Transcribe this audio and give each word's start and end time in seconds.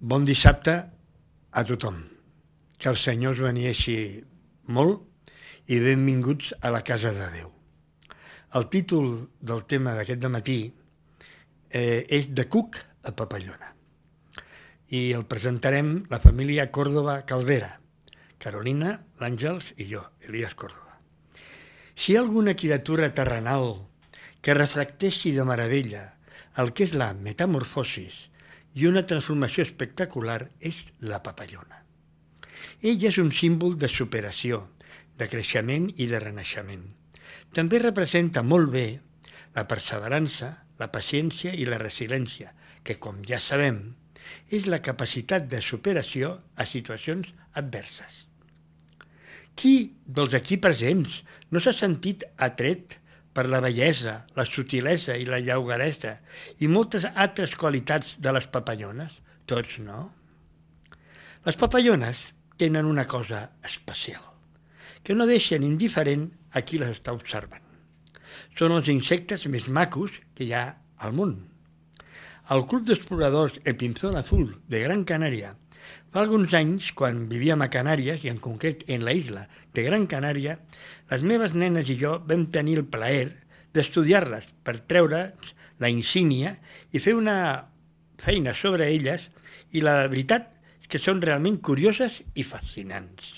Bon 0.00 0.24
dissabte 0.24 0.72
a 1.52 1.62
tothom. 1.68 1.96
Que 2.80 2.88
el 2.88 2.96
Senyor 2.96 3.34
us 3.34 3.40
benieixi 3.44 3.96
molt 4.72 5.26
i 5.68 5.76
benvinguts 5.84 6.54
a 6.64 6.70
la 6.72 6.80
casa 6.80 7.10
de 7.12 7.26
Déu. 7.34 7.50
El 8.56 8.64
títol 8.72 9.10
del 9.44 9.60
tema 9.68 9.92
d'aquest 9.92 10.24
matí 10.32 10.56
eh, 11.68 12.06
és 12.08 12.30
De 12.32 12.46
Cuc 12.48 12.78
a 12.80 13.12
Papallona. 13.12 13.74
I 14.88 15.12
el 15.18 15.26
presentarem 15.28 15.92
la 16.08 16.22
família 16.24 16.70
Còrdoba 16.72 17.18
Caldera, 17.28 17.74
Carolina, 18.40 18.96
l'Àngels 19.20 19.74
i 19.76 19.90
jo, 19.92 20.06
Elias 20.24 20.56
Còrdoba. 20.56 20.96
Si 21.92 22.14
hi 22.14 22.16
ha 22.16 22.24
alguna 22.24 22.56
criatura 22.56 23.12
terrenal 23.12 23.84
que 24.40 24.56
reflecteixi 24.56 25.36
de 25.36 25.44
meravella 25.44 26.06
el 26.56 26.72
que 26.72 26.88
és 26.88 26.96
la 26.96 27.12
metamorfosis 27.12 28.29
i 28.74 28.86
una 28.86 29.02
transformació 29.06 29.64
espectacular 29.66 30.40
és 30.60 30.82
la 31.00 31.20
papallona. 31.24 31.82
Ella 32.80 33.08
és 33.10 33.18
un 33.18 33.32
símbol 33.34 33.76
de 33.80 33.88
superació, 33.90 34.62
de 35.18 35.28
creixement 35.28 35.88
i 35.96 36.06
de 36.10 36.20
renaixement. 36.22 36.84
També 37.56 37.80
representa 37.82 38.42
molt 38.46 38.70
bé 38.72 38.86
la 39.56 39.66
perseverança, 39.70 40.52
la 40.78 40.90
paciència 40.94 41.52
i 41.52 41.66
la 41.68 41.80
resiliència, 41.82 42.54
que, 42.84 42.96
com 42.96 43.20
ja 43.26 43.40
sabem, 43.42 43.82
és 44.48 44.66
la 44.70 44.80
capacitat 44.84 45.48
de 45.50 45.60
superació 45.64 46.36
a 46.56 46.66
situacions 46.66 47.28
adverses. 47.60 48.26
Qui 49.58 49.92
dels 50.06 50.36
aquí 50.38 50.56
presents 50.62 51.20
no 51.50 51.60
s'ha 51.60 51.74
sentit 51.76 52.24
atret 52.38 52.96
per 53.34 53.46
la 53.48 53.60
bellesa, 53.62 54.24
la 54.36 54.44
sutilesa 54.44 55.16
i 55.16 55.26
la 55.28 55.38
lleugaresa 55.38 56.16
i 56.58 56.68
moltes 56.68 57.06
altres 57.14 57.54
qualitats 57.56 58.16
de 58.18 58.34
les 58.34 58.48
papallones? 58.50 59.12
Tots 59.46 59.78
no. 59.84 60.02
Les 61.46 61.56
papallones 61.56 62.30
tenen 62.60 62.86
una 62.86 63.06
cosa 63.08 63.46
especial, 63.64 64.22
que 65.02 65.14
no 65.16 65.28
deixen 65.30 65.64
indiferent 65.64 66.28
a 66.52 66.60
qui 66.66 66.80
les 66.82 66.90
està 66.98 67.14
observant. 67.16 67.64
Són 68.58 68.74
els 68.76 68.90
insectes 68.92 69.46
més 69.48 69.70
macos 69.70 70.18
que 70.34 70.44
hi 70.44 70.52
ha 70.52 70.66
al 70.98 71.14
món. 71.16 71.38
El 72.50 72.66
Club 72.66 72.84
d'Exploradors 72.88 73.60
El 73.64 73.78
Pinzón 73.80 74.18
Azul 74.18 74.48
de 74.68 74.82
Gran 74.82 75.06
Canària 75.06 75.54
Fa 76.10 76.24
alguns 76.24 76.50
anys, 76.58 76.88
quan 76.98 77.28
vivíem 77.30 77.60
a 77.62 77.68
Canàries, 77.70 78.24
i 78.26 78.30
en 78.32 78.40
concret 78.42 78.82
en 78.90 79.04
la 79.06 79.12
isla 79.14 79.44
de 79.76 79.84
Gran 79.86 80.08
Canària, 80.10 80.56
les 81.10 81.22
meves 81.22 81.52
nenes 81.54 81.86
i 81.92 81.94
jo 82.00 82.16
vam 82.26 82.48
tenir 82.50 82.80
el 82.80 82.88
plaer 82.90 83.28
d'estudiar-les 83.76 84.48
per 84.66 84.80
treure's 84.90 85.52
la 85.78 85.90
insígnia 85.92 86.56
i 86.90 86.98
fer 86.98 87.14
una 87.14 87.36
feina 88.18 88.56
sobre 88.58 88.88
elles 88.90 89.28
i 89.70 89.84
la 89.86 90.08
veritat 90.08 90.48
és 90.82 90.90
que 90.90 90.98
són 90.98 91.22
realment 91.22 91.60
curioses 91.62 92.18
i 92.34 92.42
fascinants. 92.42 93.36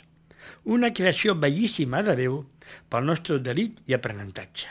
Una 0.64 0.94
creació 0.96 1.34
bellíssima 1.36 2.00
de 2.06 2.14
Déu 2.22 2.38
pel 2.88 3.04
nostre 3.04 3.36
delit 3.44 3.82
i 3.84 3.98
aprenentatge. 3.98 4.70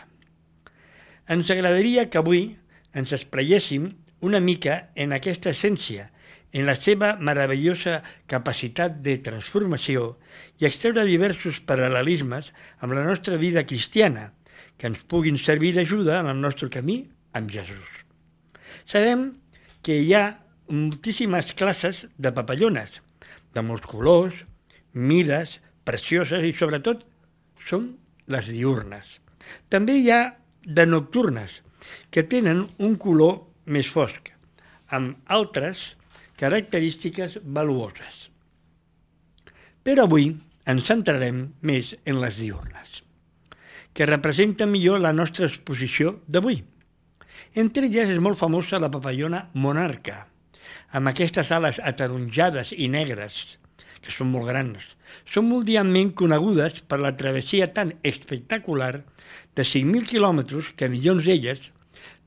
Ens 1.29 1.53
agradaria 1.53 2.07
que 2.09 2.17
avui 2.17 2.47
ens 2.97 3.13
esplaiéssim 3.13 3.91
una 4.25 4.41
mica 4.41 4.87
en 4.95 5.13
aquesta 5.13 5.53
essència 5.53 6.07
en 6.51 6.67
la 6.67 6.75
seva 6.75 7.13
meravellosa 7.19 8.01
capacitat 8.27 8.99
de 9.05 9.17
transformació 9.23 10.17
i 10.59 10.67
extreure 10.67 11.05
diversos 11.07 11.61
paral·lelismes 11.67 12.51
amb 12.83 12.95
la 12.97 13.05
nostra 13.07 13.39
vida 13.39 13.63
cristiana, 13.67 14.31
que 14.77 14.89
ens 14.91 15.03
puguin 15.07 15.37
servir 15.39 15.73
d'ajuda 15.75 16.19
en 16.19 16.31
el 16.31 16.41
nostre 16.41 16.69
camí 16.73 17.03
amb 17.37 17.51
Jesús. 17.53 17.87
Sabem 18.85 19.29
que 19.85 19.97
hi 20.01 20.13
ha 20.17 20.25
moltíssimes 20.71 21.53
classes 21.57 22.05
de 22.17 22.31
papallones, 22.35 23.01
de 23.53 23.63
molts 23.63 23.87
colors, 23.87 24.35
mides, 24.93 25.59
precioses 25.87 26.43
i 26.45 26.53
sobretot 26.57 27.03
són 27.67 27.91
les 28.31 28.47
diurnes. 28.51 29.19
També 29.69 29.97
hi 29.99 30.11
ha 30.11 30.21
de 30.63 30.85
nocturnes, 30.85 31.61
que 32.11 32.23
tenen 32.23 32.67
un 32.79 32.95
color 33.01 33.41
més 33.65 33.89
fosc, 33.89 34.29
amb 34.93 35.17
altres 35.25 35.95
característiques 36.41 37.37
valuoses. 37.43 38.31
Però 39.85 40.07
avui 40.07 40.31
ens 40.71 40.87
centrarem 40.89 41.43
més 41.61 41.91
en 42.09 42.17
les 42.23 42.39
diurnes, 42.41 43.01
que 43.93 44.07
representen 44.09 44.71
millor 44.73 45.03
la 45.03 45.13
nostra 45.13 45.45
exposició 45.51 46.15
d'avui. 46.25 46.63
Entre 47.53 47.85
elles 47.85 48.09
és 48.15 48.23
molt 48.25 48.41
famosa 48.41 48.81
la 48.81 48.89
papallona 48.89 49.43
monarca, 49.53 50.17
amb 50.97 51.13
aquestes 51.13 51.53
ales 51.53 51.77
ataronjades 51.91 52.73
i 52.73 52.89
negres, 52.89 53.59
que 54.01 54.09
són 54.09 54.33
molt 54.33 54.49
grans. 54.49 54.81
Són 55.29 55.45
mundialment 55.45 56.15
conegudes 56.17 56.81
per 56.89 57.03
la 57.05 57.13
travessia 57.21 57.69
tan 57.75 57.93
espectacular 58.01 58.93
de 58.97 59.61
5.000 59.61 60.09
quilòmetres 60.09 60.73
que 60.73 60.89
milions 60.89 61.27
d'elles 61.27 61.69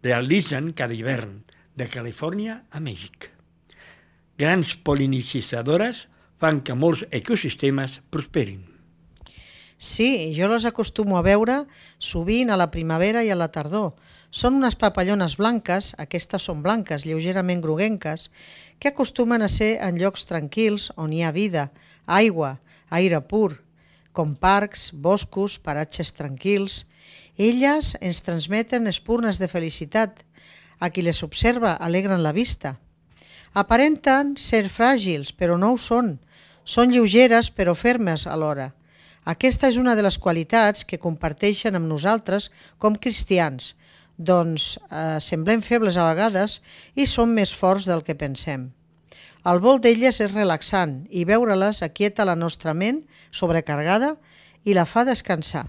realitzen 0.06 0.70
cada 0.78 0.94
hivern, 0.94 1.40
de 1.74 1.90
Califòrnia 1.90 2.60
a 2.70 2.78
Mèxic 2.78 3.33
grans 4.38 4.76
polinicitzadores 4.76 6.06
fan 6.42 6.60
que 6.66 6.74
molts 6.74 7.04
ecosistemes 7.14 8.00
prosperin. 8.10 8.64
Sí, 9.78 10.32
jo 10.36 10.48
les 10.48 10.64
acostumo 10.64 11.18
a 11.18 11.24
veure 11.26 11.64
sovint 11.98 12.50
a 12.50 12.58
la 12.58 12.70
primavera 12.70 13.24
i 13.24 13.30
a 13.30 13.38
la 13.38 13.50
tardor. 13.52 13.92
Són 14.34 14.56
unes 14.58 14.74
papallones 14.74 15.36
blanques, 15.38 15.92
aquestes 15.98 16.46
són 16.48 16.62
blanques, 16.62 17.04
lleugerament 17.06 17.60
groguenques, 17.62 18.30
que 18.78 18.90
acostumen 18.90 19.42
a 19.42 19.48
ser 19.48 19.76
en 19.86 19.98
llocs 20.00 20.26
tranquils 20.26 20.90
on 20.96 21.12
hi 21.12 21.22
ha 21.22 21.30
vida, 21.34 21.68
aigua, 22.06 22.56
aire 22.90 23.20
pur, 23.30 23.60
com 24.12 24.34
parcs, 24.34 24.88
boscos, 24.92 25.58
paratges 25.58 26.14
tranquils. 26.14 26.84
Elles 27.36 27.94
ens 28.00 28.22
transmeten 28.26 28.86
espurnes 28.90 29.38
de 29.42 29.50
felicitat. 29.50 30.22
A 30.82 30.90
qui 30.90 31.02
les 31.02 31.22
observa 31.22 31.74
alegren 31.78 32.22
la 32.22 32.32
vista. 32.34 32.78
Aparenten 33.54 34.32
ser 34.34 34.64
fràgils, 34.66 35.30
però 35.30 35.54
no 35.54 35.68
ho 35.72 35.78
són. 35.78 36.16
Són 36.66 36.90
lleugeres, 36.90 37.52
però 37.54 37.76
fermes 37.78 38.24
alhora. 38.26 38.72
Aquesta 39.30 39.68
és 39.70 39.76
una 39.78 39.94
de 39.94 40.02
les 40.02 40.18
qualitats 40.18 40.82
que 40.84 40.98
comparteixen 40.98 41.78
amb 41.78 41.86
nosaltres 41.86 42.50
com 42.82 42.96
cristians, 42.98 43.72
doncs 44.18 44.74
eh, 44.90 45.20
semblem 45.22 45.62
febles 45.62 45.96
a 45.96 46.08
vegades 46.10 46.58
i 46.98 47.06
som 47.06 47.30
més 47.30 47.54
forts 47.54 47.86
del 47.86 48.02
que 48.02 48.18
pensem. 48.18 48.72
El 49.46 49.62
vol 49.62 49.78
d'elles 49.78 50.18
és 50.24 50.34
relaxant 50.34 51.04
i 51.10 51.22
veure-les 51.28 51.82
aquieta 51.86 52.26
la 52.26 52.34
nostra 52.34 52.74
ment 52.74 53.04
sobrecarregada 53.30 54.16
i 54.64 54.74
la 54.74 54.86
fa 54.88 55.06
descansar. 55.06 55.68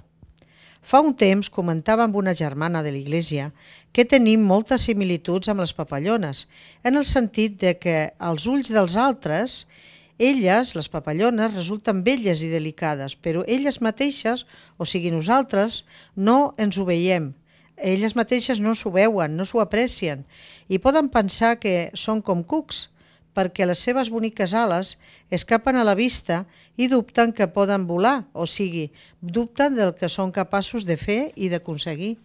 Fa 0.85 0.99
un 1.01 1.15
temps 1.17 1.47
comentava 1.49 2.03
amb 2.05 2.15
una 2.19 2.35
germana 2.37 2.83
de 2.85 2.91
l'Iglésia 2.93 3.49
que 3.95 4.05
tenim 4.05 4.43
moltes 4.45 4.83
similituds 4.85 5.49
amb 5.49 5.63
les 5.63 5.73
papallones, 5.73 6.43
en 6.85 6.99
el 6.99 7.05
sentit 7.09 7.55
de 7.63 7.73
que 7.81 7.95
als 8.19 8.45
ulls 8.51 8.69
dels 8.75 8.93
altres, 9.01 9.63
elles, 10.19 10.75
les 10.77 10.89
papallones, 10.93 11.55
resulten 11.57 12.03
belles 12.05 12.43
i 12.45 12.51
delicades, 12.53 13.17
però 13.17 13.41
elles 13.47 13.81
mateixes, 13.81 14.45
o 14.77 14.85
sigui 14.85 15.09
nosaltres, 15.09 15.81
no 16.15 16.53
ens 16.61 16.77
ho 16.77 16.85
veiem. 16.85 17.31
Elles 17.75 18.13
mateixes 18.15 18.61
no 18.61 18.75
s'ho 18.77 18.93
veuen, 18.93 19.33
no 19.35 19.49
s'ho 19.49 19.65
aprecien, 19.65 20.21
i 20.69 20.77
poden 20.77 21.09
pensar 21.09 21.55
que 21.57 21.89
són 21.97 22.21
com 22.21 22.45
cucs, 22.45 22.91
perquè 23.35 23.67
les 23.67 23.81
seves 23.83 24.09
boniques 24.09 24.53
ales 24.55 24.95
escapen 25.29 25.75
a 25.75 25.83
la 25.83 25.95
vista 25.99 26.45
i 26.79 26.87
dubten 26.87 27.33
que 27.35 27.51
poden 27.51 27.85
volar, 27.87 28.23
o 28.33 28.47
sigui, 28.47 28.87
dubten 29.21 29.75
del 29.75 29.93
que 29.99 30.09
són 30.09 30.31
capaços 30.31 30.87
de 30.87 30.95
fer 30.97 31.19
i 31.35 31.51
d'aconseguir. 31.51 32.15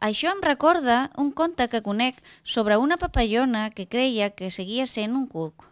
Això 0.00 0.30
em 0.32 0.40
recorda 0.44 1.10
un 1.20 1.32
conte 1.32 1.66
que 1.68 1.82
conec 1.84 2.22
sobre 2.44 2.78
una 2.80 2.96
papallona 2.96 3.68
que 3.70 3.88
creia 3.88 4.30
que 4.30 4.52
seguia 4.52 4.86
sent 4.86 5.16
un 5.16 5.26
cuc. 5.28 5.66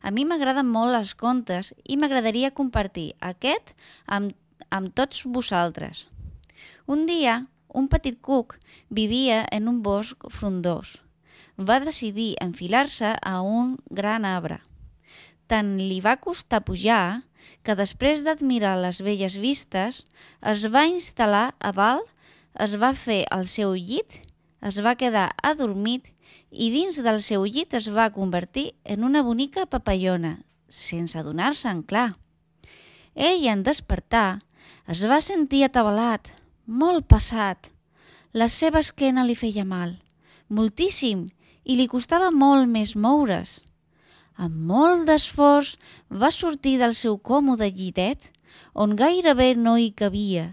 A 0.00 0.10
mi 0.10 0.24
m'agraden 0.24 0.68
molt 0.68 0.96
els 0.96 1.14
contes 1.14 1.72
i 1.84 1.96
m'agradaria 1.96 2.52
compartir 2.52 3.12
aquest 3.20 3.72
amb, 4.06 4.36
amb 4.68 4.92
tots 4.92 5.24
vosaltres. 5.24 6.08
Un 6.86 7.08
dia, 7.08 7.42
un 7.68 7.88
petit 7.88 8.20
cuc 8.20 8.58
vivia 8.88 9.44
en 9.52 9.68
un 9.72 9.82
bosc 9.84 10.28
frondós 10.32 10.96
va 11.56 11.80
decidir 11.80 12.36
enfilar-se 12.40 13.14
a 13.22 13.40
un 13.40 13.76
gran 13.90 14.24
arbre. 14.24 14.60
Tant 15.46 15.76
li 15.78 16.00
va 16.04 16.16
costar 16.20 16.64
pujar 16.66 17.20
que 17.62 17.76
després 17.78 18.22
d'admirar 18.26 18.76
les 18.82 19.00
belles 19.02 19.36
vistes 19.38 20.02
es 20.52 20.66
va 20.70 20.86
instal·lar 20.90 21.54
a 21.58 21.72
dalt, 21.72 22.06
es 22.58 22.76
va 22.80 22.92
fer 22.94 23.24
el 23.34 23.46
seu 23.46 23.74
llit, 23.74 24.20
es 24.60 24.80
va 24.82 24.96
quedar 24.96 25.30
adormit 25.42 26.08
i 26.50 26.70
dins 26.72 26.98
del 27.04 27.20
seu 27.22 27.44
llit 27.44 27.74
es 27.74 27.88
va 27.92 28.10
convertir 28.12 28.72
en 28.84 29.04
una 29.04 29.22
bonica 29.22 29.66
papallona, 29.66 30.38
sense 30.68 31.18
adonar-se'n 31.18 31.82
clar. 31.82 32.14
Ell, 33.14 33.46
en 33.48 33.62
despertar, 33.62 34.40
es 34.88 35.04
va 35.08 35.20
sentir 35.20 35.64
atabalat, 35.64 36.32
molt 36.66 37.06
passat. 37.08 37.70
La 38.32 38.48
seva 38.52 38.82
esquena 38.84 39.24
li 39.24 39.36
feia 39.38 39.64
mal, 39.64 39.96
moltíssim, 40.48 41.26
i 41.66 41.74
li 41.74 41.88
costava 41.90 42.30
molt 42.30 42.70
més 42.70 42.94
moure's. 42.94 43.58
Amb 44.38 44.56
molt 44.70 45.06
d'esforç 45.08 45.74
va 46.22 46.30
sortir 46.30 46.76
del 46.78 46.94
seu 46.94 47.18
còmode 47.18 47.68
llitet, 47.74 48.30
on 48.74 48.94
gairebé 48.96 49.54
no 49.58 49.74
hi 49.80 49.90
cabia. 49.90 50.52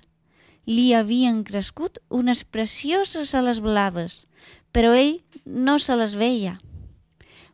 Li 0.65 0.93
havien 0.95 1.43
crescut 1.43 1.99
unes 2.09 2.43
precioses 2.43 3.33
ales 3.35 3.59
blaves, 3.61 4.23
però 4.71 4.93
ell 4.97 5.19
no 5.45 5.77
se 5.79 5.97
les 5.99 6.15
veia. 6.15 6.57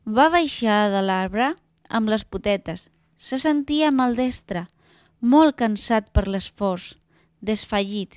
Va 0.06 0.30
baixar 0.30 0.88
de 0.94 1.02
l'arbre 1.04 1.52
amb 1.90 2.10
les 2.14 2.24
potetes. 2.24 2.88
Se 3.18 3.42
sentia 3.42 3.92
maldestre, 3.92 4.68
molt 5.20 5.58
cansat 5.60 6.14
per 6.16 6.28
l'esforç, 6.30 6.94
desfallit. 7.42 8.14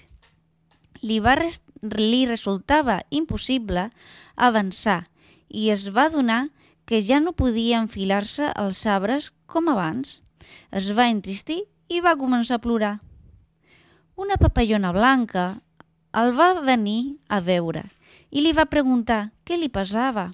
Li, 1.02 1.18
va 1.18 1.34
res 1.40 1.62
li 1.82 2.26
resultava 2.28 3.00
impossible 3.10 3.88
avançar 4.36 5.00
i 5.52 5.68
es 5.70 5.84
va 5.92 6.08
donar 6.08 6.46
que 6.88 7.02
ja 7.04 7.20
no 7.20 7.36
podia 7.36 7.78
enfilar-se 7.78 8.48
als 8.56 8.86
arbres 8.88 9.30
com 9.46 9.68
abans. 9.68 10.20
Es 10.72 10.88
va 10.96 11.10
entristir 11.12 11.60
i 11.92 12.00
va 12.00 12.16
començar 12.16 12.56
a 12.58 12.64
plorar. 12.64 12.94
Una 14.16 14.38
papallona 14.40 14.92
blanca 14.96 15.44
el 16.16 16.32
va 16.36 16.54
venir 16.64 17.18
a 17.28 17.40
veure 17.40 17.84
i 18.32 18.40
li 18.40 18.52
va 18.56 18.68
preguntar 18.68 19.30
què 19.44 19.58
li 19.60 19.68
passava. 19.68 20.30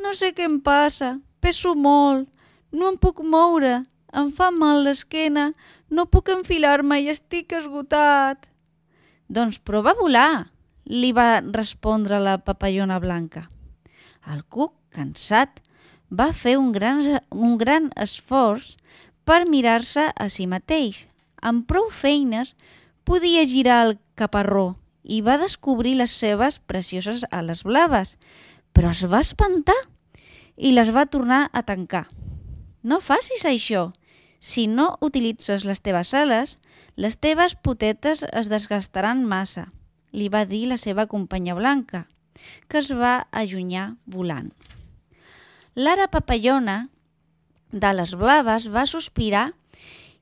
No 0.00 0.14
sé 0.16 0.32
què 0.32 0.46
em 0.48 0.58
passa, 0.64 1.18
peso 1.40 1.74
molt, 1.76 2.28
no 2.72 2.88
em 2.92 2.96
puc 3.00 3.20
moure, 3.24 3.82
em 4.16 4.30
fa 4.32 4.50
mal 4.54 4.84
l'esquena, 4.86 5.50
no 5.90 6.08
puc 6.08 6.30
enfilar-me 6.32 7.00
i 7.02 7.10
estic 7.12 7.52
esgotat. 7.60 8.48
Doncs 9.28 9.60
prova 9.60 9.92
a 9.92 10.00
volar, 10.00 10.32
li 10.88 11.12
va 11.12 11.40
respondre 11.44 12.20
la 12.20 12.38
papallona 12.40 13.00
blanca. 13.00 13.44
El 14.28 14.44
cuc, 14.44 14.74
cansat, 14.92 15.62
va 16.10 16.32
fer 16.32 16.56
un 16.58 16.72
gran, 16.72 17.00
un 17.30 17.56
gran 17.60 17.88
esforç 17.96 18.74
per 19.28 19.44
mirar-se 19.48 20.08
a 20.14 20.28
si 20.32 20.46
mateix. 20.48 21.06
Amb 21.40 21.66
prou 21.70 21.88
feines 21.92 22.54
podia 23.08 23.44
girar 23.48 23.78
el 23.86 23.96
caparró 24.18 24.74
i 25.04 25.20
va 25.24 25.38
descobrir 25.40 25.94
les 25.96 26.12
seves 26.12 26.58
precioses 26.58 27.24
ales 27.30 27.62
blaves, 27.64 28.16
però 28.72 28.92
es 28.92 29.04
va 29.08 29.22
espantar 29.24 29.78
i 30.56 30.72
les 30.74 30.90
va 30.94 31.06
tornar 31.06 31.48
a 31.52 31.62
tancar. 31.62 32.06
No 32.82 33.00
facis 33.00 33.46
això. 33.48 33.92
Si 34.40 34.66
no 34.68 34.96
utilitzes 35.02 35.64
les 35.64 35.80
teves 35.82 36.12
ales, 36.14 36.58
les 36.96 37.16
teves 37.18 37.56
potetes 37.56 38.24
es 38.28 38.50
desgastaran 38.52 39.24
massa, 39.26 39.68
li 40.12 40.28
va 40.28 40.44
dir 40.44 40.66
la 40.70 40.78
seva 40.78 41.06
companya 41.10 41.56
blanca, 41.58 42.06
que 42.68 42.80
es 42.82 42.90
va 42.94 43.26
allunyar 43.32 43.94
volant. 44.06 44.48
L'ara 45.78 46.08
papallona, 46.10 46.82
de 47.70 47.90
les 47.94 48.14
blaves, 48.18 48.66
va 48.72 48.86
sospirar 48.88 49.50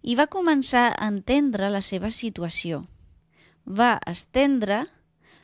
i 0.02 0.16
va 0.18 0.28
començar 0.30 0.90
a 0.92 1.08
entendre 1.08 1.70
la 1.72 1.80
seva 1.80 2.10
situació. 2.10 2.84
Va 3.64 3.96
estendre 4.06 4.84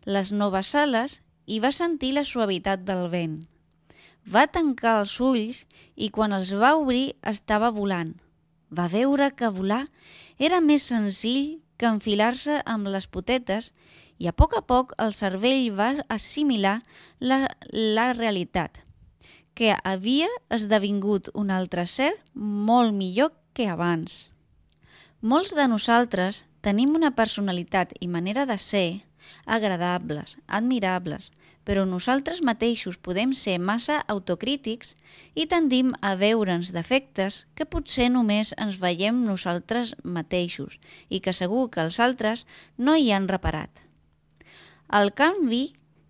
les 0.05 0.33
noves 0.33 0.75
ales 0.75 1.21
i 1.47 1.59
va 1.65 1.73
sentir 1.73 2.13
la 2.15 2.27
suavitat 2.29 2.85
del 2.87 3.09
vent. 3.11 3.41
Va 4.23 4.47
tancar 4.47 5.01
els 5.01 5.17
ulls 5.21 5.65
i 5.97 6.11
quan 6.15 6.33
els 6.37 6.53
va 6.55 6.77
obrir 6.79 7.15
estava 7.27 7.73
volant. 7.75 8.15
Va 8.71 8.87
veure 8.89 9.33
que 9.35 9.51
volar 9.51 9.87
era 10.39 10.61
més 10.61 10.87
senzill 10.93 11.59
que 11.77 11.91
enfilar-se 11.91 12.61
amb 12.67 12.87
les 12.95 13.09
potetes 13.11 13.73
i 14.23 14.29
a 14.31 14.33
poc 14.33 14.55
a 14.55 14.63
poc 14.63 14.95
el 15.03 15.15
cervell 15.19 15.73
va 15.75 15.91
assimilar 16.15 16.77
la, 17.19 17.41
la 17.73 18.13
realitat, 18.15 18.79
que 19.59 19.75
havia 19.75 20.29
esdevingut 20.55 21.33
un 21.35 21.51
altre 21.51 21.89
ser 21.91 22.13
molt 22.35 22.95
millor 22.95 23.33
que 23.53 23.67
abans. 23.69 24.29
Molts 25.21 25.57
de 25.59 25.67
nosaltres 25.67 26.45
tenim 26.63 26.95
una 26.99 27.13
personalitat 27.19 27.97
i 28.01 28.09
manera 28.09 28.47
de 28.47 28.59
ser 28.63 29.03
agradables, 29.45 30.39
admirables, 30.47 31.31
però 31.67 31.85
nosaltres 31.87 32.43
mateixos 32.47 32.99
podem 32.99 33.35
ser 33.39 33.59
massa 33.59 34.01
autocrítics 34.15 34.97
i 35.35 35.47
tendim 35.51 35.93
a 36.03 36.15
veure'ns 36.19 36.73
defectes 36.75 37.45
que 37.59 37.67
potser 37.67 38.09
només 38.11 38.55
ens 38.59 38.79
veiem 38.83 39.23
nosaltres 39.27 39.95
mateixos 40.03 40.79
i 41.09 41.23
que 41.23 41.35
segur 41.35 41.69
que 41.75 41.83
els 41.87 41.99
altres 41.99 42.47
no 42.79 42.99
hi 42.99 43.11
han 43.15 43.31
reparat. 43.31 43.82
El 44.93 45.15
canvi 45.17 45.63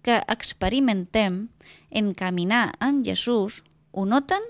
que 0.02 0.16
experimentem 0.34 1.36
en 1.90 2.14
caminar 2.18 2.72
amb 2.82 3.04
Jesús 3.06 3.60
ho 3.92 4.02
noten 4.12 4.42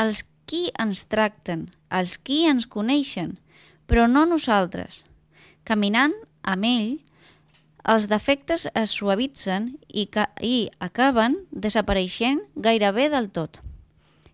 els 0.00 0.22
qui 0.48 0.70
ens 0.80 1.02
tracten, 1.12 1.66
els 1.90 2.16
qui 2.16 2.46
ens 2.48 2.64
coneixen, 2.72 3.34
però 3.84 4.06
no 4.08 4.24
nosaltres. 4.30 5.02
Caminant 5.68 6.14
amb 6.40 6.68
ell, 6.70 6.96
els 7.84 8.08
defectes 8.08 8.64
es 8.72 8.96
suavitzen 8.96 9.68
i, 9.92 10.08
i 10.40 10.56
acaben 10.88 11.36
desapareixent 11.50 12.40
gairebé 12.56 13.10
del 13.12 13.28
tot. 13.28 13.60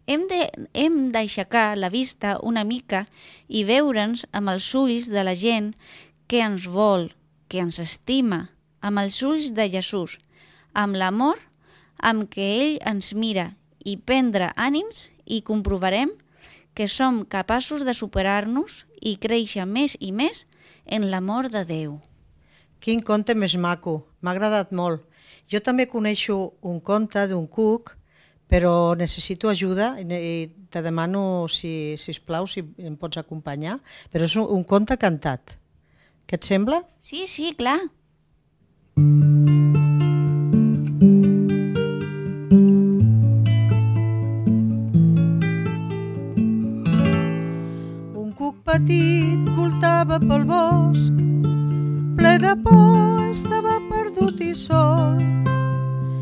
Hem 0.06 1.02
d'aixecar 1.10 1.74
la 1.82 1.90
vista 1.90 2.38
una 2.42 2.62
mica 2.62 3.08
i 3.48 3.66
veure'ns 3.66 4.26
amb 4.30 4.54
els 4.54 4.70
ulls 4.78 5.10
de 5.10 5.26
la 5.26 5.34
gent 5.34 5.72
que 6.30 6.46
ens 6.46 6.70
vol, 6.70 7.10
que 7.48 7.58
ens 7.58 7.82
estima, 7.82 8.44
amb 8.82 9.00
els 9.00 9.22
ulls 9.22 9.52
de 9.56 9.70
Jesús, 9.70 10.18
amb 10.74 10.98
l'amor 10.98 11.38
amb 12.02 12.26
què 12.28 12.48
ell 12.58 12.78
ens 12.90 13.12
mira 13.14 13.52
i 13.86 13.96
prendre 13.96 14.50
ànims 14.58 15.08
i 15.24 15.40
comprovarem 15.46 16.10
que 16.74 16.88
som 16.88 17.22
capaços 17.24 17.84
de 17.86 17.94
superar-nos 17.94 18.82
i 19.00 19.16
créixer 19.22 19.66
més 19.68 19.96
i 20.00 20.10
més 20.12 20.46
en 20.86 21.08
l'amor 21.12 21.48
de 21.52 21.64
Déu. 21.68 21.96
Quin 22.82 23.02
conte 23.06 23.36
més 23.38 23.54
maco, 23.54 24.02
m'ha 24.20 24.34
agradat 24.34 24.72
molt. 24.74 25.04
Jo 25.46 25.60
també 25.60 25.86
coneixo 25.86 26.54
un 26.62 26.80
conte 26.80 27.26
d'un 27.30 27.46
cuc, 27.46 27.94
però 28.50 28.94
necessito 28.98 29.48
ajuda 29.48 29.94
i 30.00 30.50
te 30.72 30.82
demano, 30.84 31.46
si, 31.48 31.94
si 31.96 32.12
us 32.12 32.20
plau, 32.20 32.48
si 32.48 32.64
em 32.82 32.96
pots 33.00 33.20
acompanyar, 33.20 33.78
però 34.12 34.26
és 34.26 34.34
un, 34.36 34.48
un 34.50 34.64
conte 34.64 34.98
cantat. 35.00 35.56
Què 36.26 36.36
et 36.40 36.48
sembla? 36.48 36.82
Sí, 37.00 37.26
sí, 37.28 37.52
clar. 37.56 37.78
Un 38.96 39.04
cuc 48.36 48.56
petit 48.64 49.38
voltava 49.56 50.18
pel 50.20 50.44
bosc 50.44 51.12
ple 52.18 52.38
de 52.38 52.52
por, 52.62 53.30
estava 53.30 53.80
perdut 53.88 54.40
i 54.44 54.52
sol. 54.54 55.16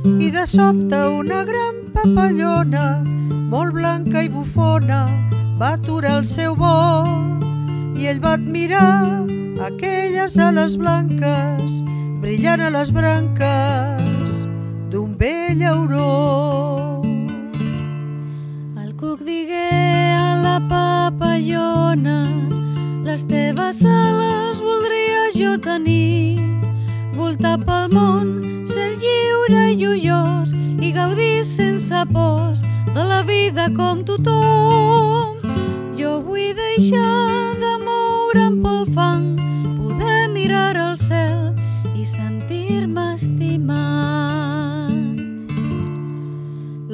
I 0.07 0.31
de 0.31 0.47
sobte 0.47 0.97
una 1.19 1.43
gran 1.45 1.91
papallona, 1.93 3.03
molt 3.51 3.75
blanca 3.75 4.23
i 4.23 4.29
bufona, 4.31 5.09
va 5.59 5.75
aturar 5.75 6.19
el 6.21 6.25
seu 6.25 6.55
vol 6.55 7.43
i 7.99 8.07
ell 8.07 8.23
va 8.23 8.39
admirar 8.39 9.27
aquelles 9.67 10.39
ales 10.39 10.79
blanques 10.79 11.90
brillant 12.21 12.61
a 12.61 12.71
les 12.71 12.91
branques 12.93 14.33
d'un 14.93 15.15
vell 15.17 15.63
auró. 15.65 17.03
El 18.83 18.95
cuc 19.01 19.25
digué 19.25 19.69
a 20.17 20.37
la 20.45 20.59
papallona 20.69 22.19
les 23.05 23.25
teves 23.27 23.85
ales 23.85 24.61
voldria 24.61 25.23
jo 25.35 25.57
tenir, 25.59 26.37
voltar 27.17 27.57
pel 27.65 27.89
món, 27.97 28.29
ser 28.69 28.93
lliure 29.01 29.65
i 29.73 29.87
ullós 29.89 30.53
i 30.81 30.93
gaudir 30.93 31.45
sense 31.49 32.05
pors 32.13 32.63
de 32.95 33.03
la 33.13 33.23
vida 33.23 33.71
com 33.75 34.05
tothom. 34.05 35.41
Jo 35.99 36.21
vull 36.27 36.53
deixar 36.55 37.50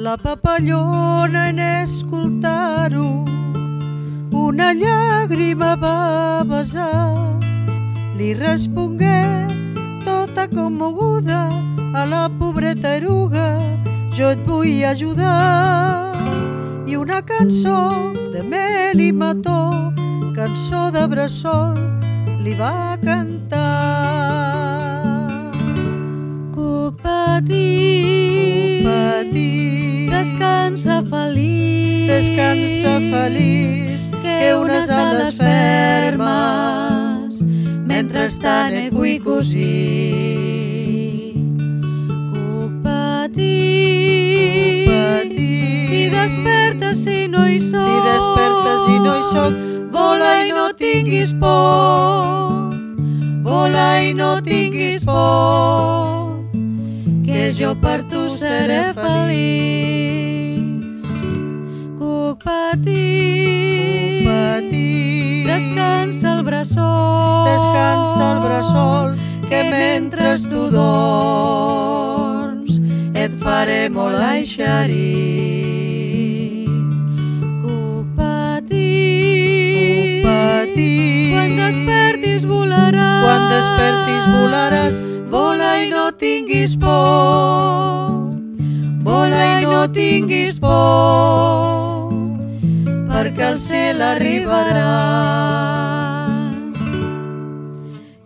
La 0.07 0.15
papallona 0.15 1.49
en 1.49 1.57
escoltar-ho 1.59 3.07
una 4.41 4.67
llàgrima 4.81 5.71
va 5.81 6.45
besar. 6.47 7.11
Li 8.15 8.29
respongué 8.37 9.17
tota 10.05 10.45
commoguda 10.53 11.41
a 11.91 12.05
la 12.13 12.21
pobreta 12.39 12.93
eruga, 13.01 13.49
jo 14.15 14.29
et 14.37 14.47
vull 14.47 14.85
ajudar. 14.93 16.15
I 16.87 16.95
una 16.95 17.19
cançó 17.33 17.81
de 18.31 18.45
mel 18.55 19.03
i 19.09 19.11
mató, 19.11 19.59
cançó 20.39 20.87
de 20.95 21.03
bressol, 21.15 21.75
li 22.47 22.55
va 22.55 22.95
cantar. 23.03 23.67
Cuc 26.55 27.03
petit, 27.03 28.87
petit, 28.87 29.96
descansa 30.17 31.03
feliç, 31.09 32.09
descansa 32.09 32.93
feliç, 33.11 34.01
que 34.21 34.55
unes 34.55 34.89
ales 34.89 35.37
fermes, 35.37 37.41
mentrestant 37.85 38.73
et 38.73 38.93
vull 38.93 39.19
cosir. 39.21 39.65
Cuc 42.33 42.71
petit, 42.85 44.87
Petit, 44.89 45.87
si 45.89 46.01
despertes 46.13 47.05
i 47.05 47.27
no 47.33 47.43
hi 47.45 47.59
soc, 47.61 47.85
si 47.85 47.95
despertes 48.07 48.81
i 48.87 48.97
no 49.05 49.13
hi 49.19 49.23
soc, 49.29 49.53
vola 49.93 50.31
i 50.47 50.49
no 50.55 50.65
tinguis 50.81 51.31
por, 51.43 52.73
vola 53.45 53.87
i 54.01 54.03
no 54.17 54.31
tinguis 54.41 55.05
por, 55.05 55.96
que 57.47 57.53
jo 57.53 57.75
per 57.79 58.03
tu 58.11 58.27
seré 58.29 58.91
feliç. 58.91 60.59
Cuc 61.97 62.43
petit, 62.43 64.27
petit, 64.27 65.47
descansa 65.47 66.33
el 66.35 66.43
bressol, 66.43 67.47
descansa 67.47 68.23
el 68.33 68.39
bressol, 68.43 69.15
que 69.47 69.63
mentre 69.71 70.35
tu 70.51 70.67
dorms 70.75 72.73
et 73.15 73.31
faré 73.39 73.87
molt 73.95 74.19
eixerir. 74.33 75.07
Cuc 77.63 78.11
petit, 78.19 80.19
petit, 80.27 81.31
quan 81.31 81.47
despertis 81.63 82.43
volaràs, 82.43 83.23
quan 83.23 83.39
despertis 83.55 84.23
volaràs, 84.35 84.66
tinguis 86.19 86.75
por, 86.79 88.31
vola 89.05 89.43
i 89.57 89.65
no 89.65 89.83
tinguis 89.93 90.59
por, 90.59 92.11
perquè 93.11 93.51
al 93.53 93.59
cel 93.61 94.01
arribaràs. 94.13 95.37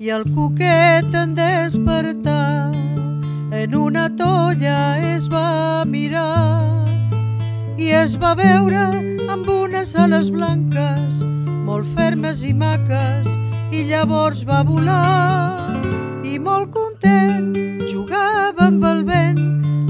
i 0.01 0.09
el 0.09 0.23
cuquet 0.33 1.13
en 1.13 1.35
despertar 1.35 2.71
en 3.53 3.75
una 3.75 4.07
tolla 4.17 4.97
es 5.13 5.27
va 5.29 5.85
mirar 5.85 6.73
i 7.77 7.91
es 7.99 8.17
va 8.23 8.33
veure 8.39 8.81
amb 9.35 9.51
unes 9.53 9.93
ales 10.05 10.31
blanques 10.33 11.21
molt 11.69 11.85
fermes 11.93 12.41
i 12.41 12.55
maques 12.65 13.29
i 13.69 13.85
llavors 13.91 14.41
va 14.49 14.63
volar 14.65 15.77
i 16.25 16.39
molt 16.49 16.73
content 16.73 17.70
jugava 17.91 18.69
amb 18.69 18.83
el 18.87 19.01
vent 19.03 19.39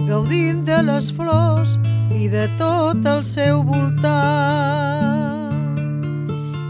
gaudint 0.07 0.63
de 0.65 0.79
les 0.87 1.11
flors 1.13 1.75
i 2.17 2.27
de 2.31 2.47
tot 2.57 3.05
el 3.05 3.21
seu 3.27 3.61
voltant. 3.67 4.09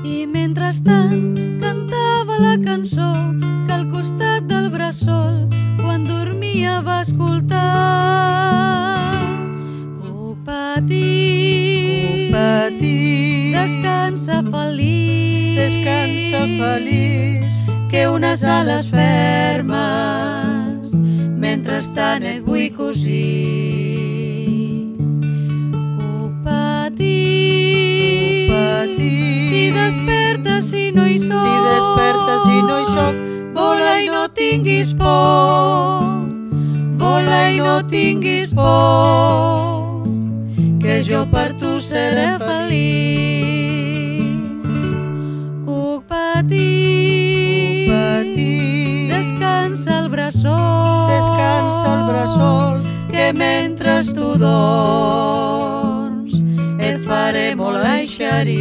I 0.03 0.25
mentrestant 0.27 1.38
cantava 1.63 2.39
la 2.41 2.55
cançó 2.65 3.11
que 3.39 3.77
al 3.77 3.85
costat 3.93 4.50
del 4.51 4.67
bressol 4.73 5.47
quan 5.79 6.03
dormia 6.07 6.81
va 6.88 7.01
escoltar. 7.05 7.61
Cuc 10.03 10.41
petit, 10.50 12.35
Petit, 12.35 13.55
descansa 13.55 14.41
feliç, 14.51 15.55
descansa 15.61 16.43
feliç, 16.57 17.61
que 17.91 18.07
unes 18.17 18.43
ales 18.43 18.91
fermes 18.91 20.20
mentrestant 21.81 22.23
et 22.23 22.41
vull 22.45 22.69
cosir. 22.77 23.17
Cuc 25.97 26.33
petit, 26.45 27.00
petit, 28.51 29.50
si 29.50 29.71
despertes 29.73 30.73
i 30.73 30.91
no 30.93 31.05
hi 31.09 31.17
soc, 31.17 31.41
si 31.41 31.53
despertes 31.65 32.45
i 32.45 32.61
no 32.67 32.77
hi 32.77 32.85
soc, 32.91 33.15
vola 33.55 33.95
i 34.01 34.09
no 34.09 34.27
tinguis 34.29 34.93
por, 34.93 36.05
vola 37.01 37.50
i 37.50 37.57
no 37.57 37.81
tinguis 37.89 38.53
por, 38.53 40.05
que 40.81 41.01
jo 41.01 41.25
per 41.31 41.53
tu 41.57 41.79
seré 41.79 42.38
feliç. 42.38 44.27
Cuc 45.65 46.05
petit, 46.05 47.89
petit, 47.89 49.09
descansa 49.15 50.03
el 50.03 50.09
bressol, 50.13 50.80
descansa 51.81 51.93
el 51.93 52.03
bressol, 52.07 52.83
que 53.09 53.33
mentre 53.33 54.03
tu 54.13 54.38
dorms 54.38 56.33
et 56.79 57.00
faré 57.05 57.55
molt 57.55 57.83
eixerir. 57.85 58.59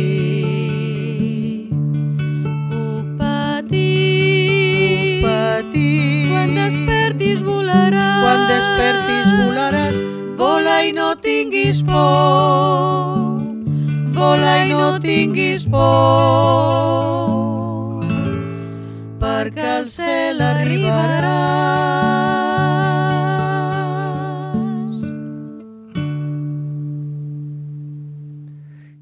Cuc 2.70 3.06
petit, 3.18 4.40
petit, 5.24 6.30
quan 6.30 6.54
despertis 6.56 7.42
volaràs, 7.44 8.22
quan 8.24 8.40
despertis 8.48 9.26
volaràs, 9.36 9.96
vola 10.36 10.82
i 10.84 10.92
no 10.92 11.14
tinguis 11.20 11.82
por, 11.82 13.40
vola 14.16 14.64
i 14.64 14.68
no 14.72 14.98
tinguis 15.00 15.68
por, 15.68 15.90
perquè 19.20 19.66
al 19.78 19.86
cel 19.86 20.40
arribaràs. 20.40 21.99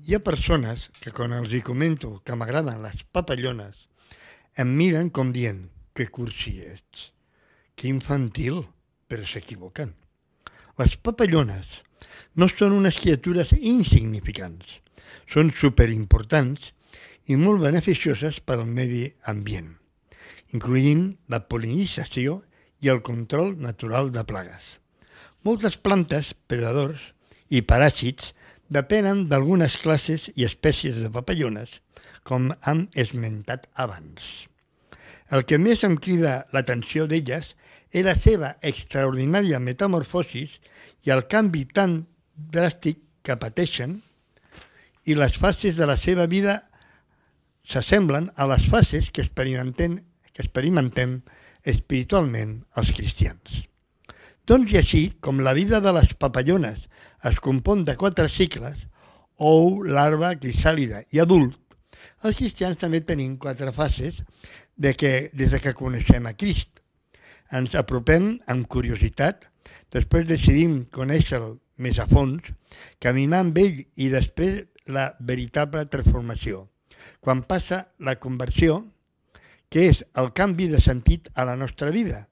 Hi 0.08 0.14
ha 0.16 0.24
persones 0.24 0.86
que 1.04 1.10
quan 1.12 1.34
els 1.36 1.52
hi 1.52 1.58
comento 1.60 2.08
que 2.24 2.32
m'agraden 2.40 2.78
les 2.80 3.00
papallones 3.12 3.82
em 4.62 4.70
miren 4.78 5.10
com 5.18 5.34
dient 5.34 5.58
que 5.92 6.06
cursi 6.08 6.52
ets, 6.64 7.02
que 7.76 7.90
infantil, 7.90 8.62
però 9.04 9.26
s'equivoquen. 9.28 9.90
Les 10.80 10.96
papallones 10.96 11.74
no 12.40 12.48
són 12.48 12.78
unes 12.78 12.96
criatures 13.02 13.52
insignificants, 13.58 14.78
són 15.28 15.52
superimportants 15.52 16.72
i 17.28 17.36
molt 17.36 17.60
beneficioses 17.66 18.40
per 18.40 18.56
al 18.56 18.64
medi 18.80 19.04
ambient, 19.34 19.74
incloent 20.56 21.04
la 21.28 21.42
polinització 21.52 22.40
i 22.80 22.88
el 22.88 23.04
control 23.04 23.58
natural 23.60 24.08
de 24.16 24.24
plagues. 24.24 24.78
Moltes 25.44 25.76
plantes, 25.76 26.32
predadors 26.48 27.10
i 27.52 27.60
paràsits 27.60 28.32
depenen 28.68 29.26
d'algunes 29.28 29.78
classes 29.82 30.28
i 30.36 30.44
espècies 30.44 31.00
de 31.02 31.10
papallones, 31.12 31.80
com 32.22 32.50
hem 32.68 32.86
esmentat 32.94 33.66
abans. 33.74 34.48
El 35.32 35.44
que 35.48 35.58
més 35.60 35.84
em 35.84 35.96
crida 36.00 36.42
l'atenció 36.52 37.06
d'elles 37.08 37.54
és 37.92 38.04
la 38.04 38.14
seva 38.16 38.54
extraordinària 38.70 39.60
metamorfosis 39.60 40.58
i 41.04 41.12
el 41.14 41.24
canvi 41.32 41.64
tan 41.72 42.02
dràstic 42.36 43.00
que 43.24 43.36
pateixen 43.40 43.98
i 45.08 45.16
les 45.16 45.36
fases 45.40 45.76
de 45.76 45.88
la 45.88 45.96
seva 45.96 46.26
vida 46.28 46.60
s'assemblen 47.68 48.30
a 48.36 48.46
les 48.48 48.68
fases 48.68 49.10
que 49.12 49.24
experimentem, 49.24 49.98
que 50.32 50.44
experimentem 50.44 51.20
espiritualment 51.64 52.62
els 52.80 52.92
cristians. 52.96 53.64
Doncs 54.48 54.72
i 54.72 54.78
així, 54.80 55.02
com 55.20 55.42
la 55.44 55.52
vida 55.56 55.80
de 55.84 55.92
les 55.92 56.14
papallones 56.16 56.86
es 57.24 57.40
compon 57.42 57.84
de 57.84 57.96
quatre 57.96 58.28
cicles, 58.30 58.76
ou, 59.38 59.82
larva, 59.86 60.34
crisàlida 60.38 61.04
i 61.14 61.22
adult, 61.22 61.56
els 62.22 62.36
cristians 62.38 62.78
també 62.78 63.00
tenim 63.06 63.36
quatre 63.38 63.72
fases 63.74 64.22
de 64.76 64.94
que, 64.94 65.30
des 65.34 65.50
de 65.54 65.60
que 65.62 65.74
coneixem 65.74 66.26
a 66.26 66.34
Crist. 66.38 66.70
Ens 67.54 67.74
apropem 67.78 68.36
amb 68.46 68.66
curiositat, 68.70 69.46
després 69.94 70.28
decidim 70.28 70.84
conèixer-lo 70.94 71.56
més 71.78 71.98
a 71.98 72.06
fons, 72.10 72.50
caminar 73.02 73.42
amb 73.44 73.58
ell 73.58 73.80
i 73.96 74.10
després 74.12 74.66
la 74.86 75.12
veritable 75.20 75.84
transformació. 75.90 76.66
Quan 77.20 77.44
passa 77.46 77.86
la 77.98 78.16
conversió, 78.20 78.82
que 79.68 79.88
és 79.90 80.02
el 80.18 80.32
canvi 80.34 80.68
de 80.72 80.80
sentit 80.80 81.28
a 81.34 81.44
la 81.48 81.56
nostra 81.56 81.90
vida, 81.94 82.26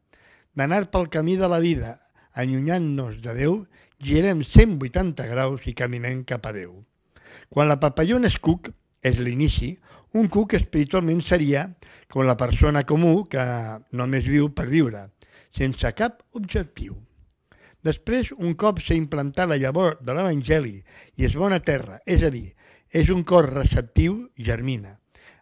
d'anar 0.57 0.87
pel 0.91 1.11
camí 1.13 1.37
de 1.37 1.49
la 1.53 1.61
vida, 1.61 1.99
allunyant-nos 2.33 3.21
de 3.25 3.35
Déu, 3.37 3.59
girem 4.03 4.43
180 4.45 5.27
graus 5.31 5.67
i 5.67 5.75
caminem 5.75 6.23
cap 6.25 6.47
a 6.47 6.53
Déu. 6.53 6.83
Quan 7.49 7.69
la 7.69 7.79
papallona 7.81 8.29
és 8.29 8.39
cuc, 8.43 8.71
és 9.03 9.19
l'inici, 9.23 9.77
un 10.17 10.29
cuc 10.33 10.55
espiritualment 10.57 11.21
seria 11.23 11.67
com 12.13 12.25
la 12.27 12.37
persona 12.41 12.85
comú 12.89 13.25
que 13.31 13.43
només 13.93 14.25
viu 14.27 14.49
per 14.55 14.67
viure, 14.71 15.07
sense 15.53 15.93
cap 15.97 16.23
objectiu. 16.37 16.97
Després, 17.87 18.33
un 18.33 18.57
cop 18.59 18.81
s'ha 18.83 18.97
implantat 18.99 19.49
la 19.49 19.59
llavor 19.63 19.99
de 20.03 20.15
l'Evangeli 20.17 20.81
i 21.17 21.27
és 21.29 21.37
bona 21.39 21.61
terra, 21.63 22.01
és 22.07 22.25
a 22.27 22.33
dir, 22.35 22.49
és 22.91 23.11
un 23.15 23.23
cor 23.25 23.51
receptiu, 23.53 24.27
germina. 24.37 24.97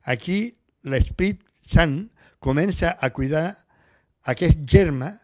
Aquí 0.05 0.53
l'Esprit 0.85 1.41
Sant 1.65 2.11
comença 2.45 2.91
a 3.01 3.09
cuidar 3.17 3.55
aquest 4.29 4.67
germe 4.69 5.15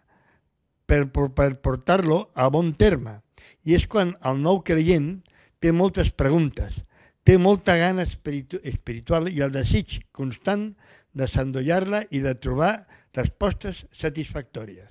per, 0.91 1.31
per, 1.35 1.51
portar-lo 1.63 2.31
a 2.35 2.49
bon 2.51 2.73
terme. 2.75 3.21
I 3.65 3.77
és 3.79 3.87
quan 3.87 4.17
el 4.27 4.41
nou 4.43 4.63
creient 4.67 5.21
té 5.63 5.71
moltes 5.77 6.11
preguntes, 6.17 6.81
té 7.23 7.37
molta 7.39 7.77
gana 7.79 8.07
espiritu 8.09 8.59
espiritual 8.67 9.29
i 9.31 9.39
el 9.45 9.53
desig 9.55 10.01
constant 10.17 10.73
de 11.15 11.29
s'endollar-la 11.31 12.03
i 12.11 12.23
de 12.25 12.35
trobar 12.35 12.73
respostes 13.17 13.85
satisfactòries. 13.95 14.91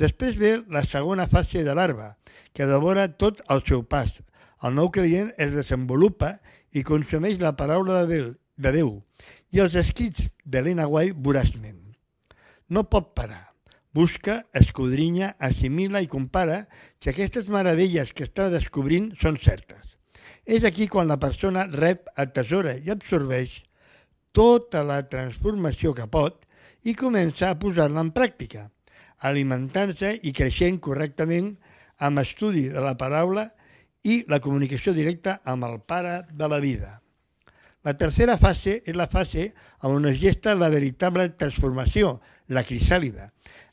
Després 0.00 0.38
ve 0.40 0.54
la 0.72 0.84
segona 0.88 1.28
fase 1.28 1.62
de 1.66 1.74
l'arba, 1.76 2.14
que 2.56 2.66
devora 2.66 3.10
tot 3.20 3.42
el 3.52 3.60
seu 3.68 3.84
pas. 3.84 4.20
El 4.62 4.76
nou 4.78 4.88
creient 4.94 5.32
es 5.36 5.52
desenvolupa 5.52 6.36
i 6.72 6.84
consumeix 6.86 7.40
la 7.42 7.56
paraula 7.58 8.02
de 8.02 8.08
Déu, 8.14 8.28
de 8.56 8.72
Déu 8.72 8.92
i 9.52 9.60
els 9.60 9.76
escrits 9.76 10.30
d'Helena 10.44 10.88
White 10.88 11.20
voraçment. 11.20 11.80
No 12.72 12.88
pot 12.88 13.12
parar. 13.16 13.51
Busca, 13.92 14.46
escudrinya, 14.56 15.34
assimila 15.38 16.00
i 16.00 16.08
compara 16.08 16.62
si 16.98 17.10
aquestes 17.12 17.48
meravelles 17.52 18.14
que 18.16 18.24
està 18.24 18.48
descobrint 18.52 19.10
són 19.20 19.36
certes. 19.36 19.98
És 20.48 20.64
aquí 20.64 20.88
quan 20.88 21.10
la 21.12 21.18
persona 21.20 21.66
rep, 21.68 22.08
atesora 22.16 22.78
i 22.80 22.88
absorbeix 22.90 23.60
tota 24.32 24.80
la 24.82 25.02
transformació 25.12 25.92
que 25.92 26.08
pot 26.08 26.46
i 26.88 26.96
comença 26.96 27.50
a 27.50 27.58
posar-la 27.60 28.00
en 28.00 28.14
pràctica, 28.16 28.70
alimentant-se 29.28 30.16
i 30.24 30.32
creixent 30.32 30.80
correctament 30.80 31.52
amb 32.02 32.24
estudi 32.24 32.66
de 32.72 32.80
la 32.82 32.96
paraula 32.98 33.50
i 34.02 34.22
la 34.32 34.40
comunicació 34.42 34.96
directa 34.96 35.38
amb 35.44 35.68
el 35.68 35.78
pare 35.86 36.22
de 36.32 36.48
la 36.48 36.58
vida. 36.64 36.96
La 37.82 37.94
tercera 37.98 38.36
fase 38.38 38.76
és 38.86 38.94
la 38.94 39.08
fase 39.10 39.48
on 39.86 40.06
es 40.06 40.18
gesta 40.22 40.54
la 40.54 40.68
veritable 40.70 41.28
transformació, 41.38 42.20
la 42.52 42.64
crisàlida. 42.68 43.30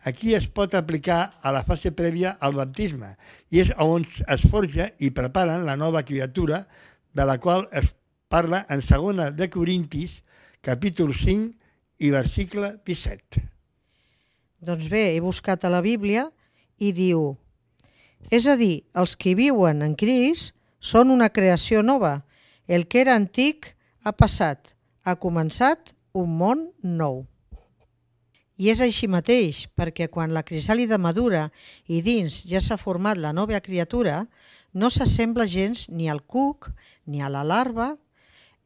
Aquí 0.07 0.33
es 0.35 0.47
pot 0.47 0.75
aplicar 0.75 1.19
a 1.43 1.51
la 1.55 1.63
fase 1.67 1.91
prèvia 1.91 2.37
al 2.39 2.55
baptisme 2.55 3.15
i 3.51 3.61
és 3.63 3.73
on 3.83 4.05
es 4.27 4.45
forja 4.51 4.89
i 4.99 5.11
preparen 5.15 5.67
la 5.67 5.75
nova 5.75 6.05
criatura 6.07 6.63
de 7.13 7.25
la 7.27 7.37
qual 7.43 7.67
es 7.71 7.91
parla 8.29 8.65
en 8.69 8.81
segona 8.85 9.29
de 9.31 9.49
Corintis, 9.49 10.21
capítol 10.61 11.13
5 11.17 11.53
i 11.99 12.13
versicle 12.15 12.77
17. 12.85 13.43
Doncs 14.59 14.89
bé, 14.91 15.11
he 15.15 15.21
buscat 15.23 15.63
a 15.65 15.71
la 15.73 15.83
Bíblia 15.83 16.29
i 16.79 16.93
diu 16.95 17.35
és 18.27 18.45
a 18.45 18.55
dir, 18.59 18.83
els 18.93 19.15
que 19.15 19.33
viuen 19.37 19.81
en 19.85 19.95
Crist 19.95 20.53
són 20.79 21.09
una 21.13 21.29
creació 21.31 21.81
nova. 21.81 22.19
El 22.67 22.85
que 22.91 23.01
era 23.01 23.15
antic 23.15 23.71
ha 24.03 24.11
passat, 24.11 24.75
ha 25.07 25.15
començat 25.15 25.95
un 26.13 26.35
món 26.37 26.67
nou. 26.83 27.23
I 28.59 28.67
és 28.73 28.81
així 28.83 29.07
mateix, 29.07 29.63
perquè 29.79 30.09
quan 30.11 30.33
la 30.35 30.43
crisàlida 30.43 30.97
madura 30.99 31.45
i 31.87 32.01
dins 32.03 32.41
ja 32.49 32.59
s'ha 32.59 32.75
format 32.77 33.17
la 33.17 33.31
nova 33.31 33.61
criatura, 33.63 34.25
no 34.75 34.89
s'assembla 34.91 35.47
gens 35.47 35.87
ni 35.87 36.09
al 36.11 36.19
cuc 36.27 36.67
ni 37.07 37.23
a 37.23 37.31
la 37.31 37.45
larva. 37.47 37.93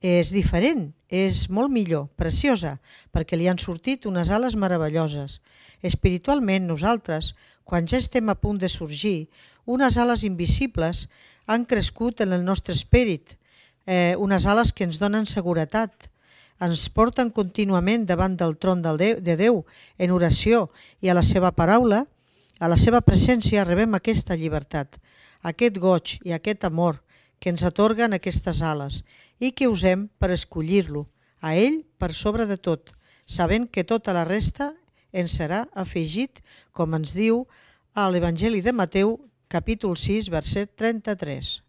És 0.04 0.34
diferent, 0.36 0.90
és 1.08 1.46
molt 1.48 1.72
millor, 1.72 2.10
preciosa, 2.20 2.74
perquè 3.14 3.38
li 3.38 3.46
han 3.48 3.62
sortit 3.62 4.04
unes 4.10 4.34
ales 4.36 4.58
meravelloses. 4.60 5.38
Espiritualment, 5.80 6.66
nosaltres, 6.68 7.36
quan 7.64 7.88
ja 7.88 8.02
estem 8.02 8.28
a 8.28 8.36
punt 8.36 8.60
de 8.60 8.68
sorgir, 8.68 9.30
unes 9.64 9.96
ales 10.02 10.26
invisibles 10.28 11.06
han 11.48 11.64
crescut 11.64 12.26
en 12.26 12.34
el 12.34 12.44
nostre 12.44 12.76
esperit, 12.76 13.38
eh, 13.86 14.16
unes 14.18 14.46
ales 14.50 14.74
que 14.74 14.84
ens 14.84 15.00
donen 15.00 15.30
seguretat, 15.30 16.10
ens 16.62 16.88
porten 16.90 17.32
contínuament 17.34 18.06
davant 18.06 18.36
del 18.38 18.58
tron 18.58 18.82
del 18.82 18.98
Déu, 18.98 19.20
de 19.22 19.36
Déu 19.40 19.64
en 19.98 20.12
oració 20.12 20.68
i 21.02 21.10
a 21.10 21.16
la 21.18 21.24
seva 21.24 21.52
paraula, 21.52 22.04
a 22.60 22.68
la 22.70 22.78
seva 22.78 23.02
presència 23.02 23.66
rebem 23.66 23.96
aquesta 23.98 24.38
llibertat, 24.38 25.00
aquest 25.42 25.80
goig 25.80 26.20
i 26.24 26.34
aquest 26.34 26.64
amor 26.64 27.02
que 27.40 27.52
ens 27.52 27.64
atorguen 27.68 28.14
aquestes 28.14 28.62
ales 28.62 29.02
i 29.40 29.52
que 29.52 29.68
usem 29.68 30.08
per 30.20 30.32
escollir-lo, 30.32 31.08
a 31.42 31.56
ell 31.60 31.82
per 32.00 32.14
sobre 32.14 32.46
de 32.48 32.58
tot, 32.58 32.94
sabent 33.26 33.68
que 33.68 33.84
tota 33.84 34.14
la 34.16 34.24
resta 34.24 34.72
ens 35.12 35.36
serà 35.40 35.66
afegit, 35.74 36.40
com 36.72 36.96
ens 36.96 37.18
diu 37.18 37.44
a 37.94 38.08
l'Evangeli 38.10 38.62
de 38.62 38.72
Mateu, 38.72 39.20
capítol 39.50 39.98
6, 40.00 40.32
verset 40.32 40.72
33 40.80 41.64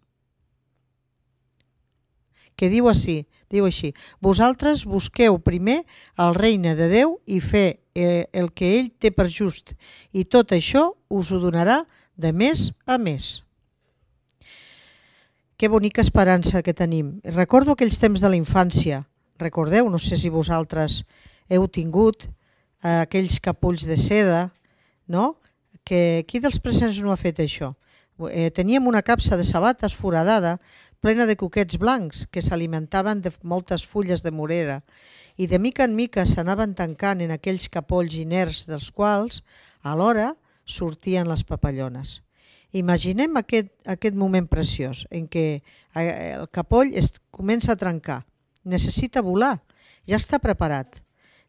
que 2.57 2.71
diu 2.71 2.89
així, 2.89 3.25
diu 3.51 3.67
així, 3.67 3.93
vosaltres 4.23 4.85
busqueu 4.87 5.39
primer 5.43 5.83
el 6.19 6.35
regne 6.37 6.75
de 6.79 6.89
Déu 6.93 7.19
i 7.27 7.41
fer 7.41 7.81
eh, 7.95 8.27
el 8.33 8.51
que 8.55 8.75
ell 8.79 8.91
té 8.99 9.11
per 9.15 9.29
just, 9.31 9.75
i 10.13 10.25
tot 10.25 10.55
això 10.55 10.93
us 11.11 11.33
ho 11.33 11.41
donarà 11.43 11.83
de 12.17 12.33
més 12.33 12.71
a 12.87 12.99
més. 12.99 13.43
Que 15.57 15.71
bonica 15.71 16.03
esperança 16.03 16.63
que 16.63 16.75
tenim. 16.75 17.21
Recordo 17.23 17.75
aquells 17.75 17.99
temps 18.03 18.21
de 18.21 18.31
la 18.31 18.39
infància. 18.39 19.05
Recordeu, 19.39 19.87
no 19.91 20.01
sé 20.03 20.19
si 20.19 20.31
vosaltres 20.31 21.03
heu 21.51 21.67
tingut 21.71 22.27
eh, 22.27 23.01
aquells 23.05 23.39
capulls 23.43 23.87
de 23.87 23.97
seda, 23.99 24.49
no? 25.07 25.37
Que 25.85 26.25
qui 26.27 26.41
dels 26.41 26.59
presents 26.63 26.99
no 27.03 27.13
ha 27.13 27.21
fet 27.21 27.43
això? 27.45 27.75
Eh, 28.31 28.51
teníem 28.55 28.87
una 28.87 29.03
capsa 29.03 29.37
de 29.37 29.45
sabates 29.45 29.95
foradada 29.95 30.59
plena 31.05 31.27
de 31.29 31.37
coquets 31.37 31.77
blancs 31.77 32.23
que 32.33 32.41
s'alimentaven 32.41 33.21
de 33.21 33.29
moltes 33.45 33.83
fulles 33.85 34.23
de 34.25 34.31
morera 34.33 34.79
i 35.37 35.45
de 35.51 35.59
mica 35.61 35.85
en 35.85 35.93
mica 35.99 36.25
s'anaven 36.25 36.73
tancant 36.79 37.21
en 37.21 37.35
aquells 37.35 37.67
capolls 37.69 38.17
inerts 38.17 38.63
dels 38.71 38.89
quals 38.89 39.43
alhora 39.85 40.31
sortien 40.65 41.29
les 41.29 41.45
papallones. 41.45 42.23
Imaginem 42.73 43.37
aquest, 43.37 43.69
aquest 43.85 44.17
moment 44.17 44.49
preciós 44.49 45.05
en 45.13 45.29
què 45.29 45.45
eh, 45.61 46.33
el 46.39 46.49
capoll 46.49 46.97
es 46.97 47.13
comença 47.29 47.75
a 47.75 47.81
trencar, 47.85 48.23
necessita 48.65 49.21
volar, 49.21 49.59
ja 50.09 50.17
està 50.17 50.41
preparat. 50.41 51.03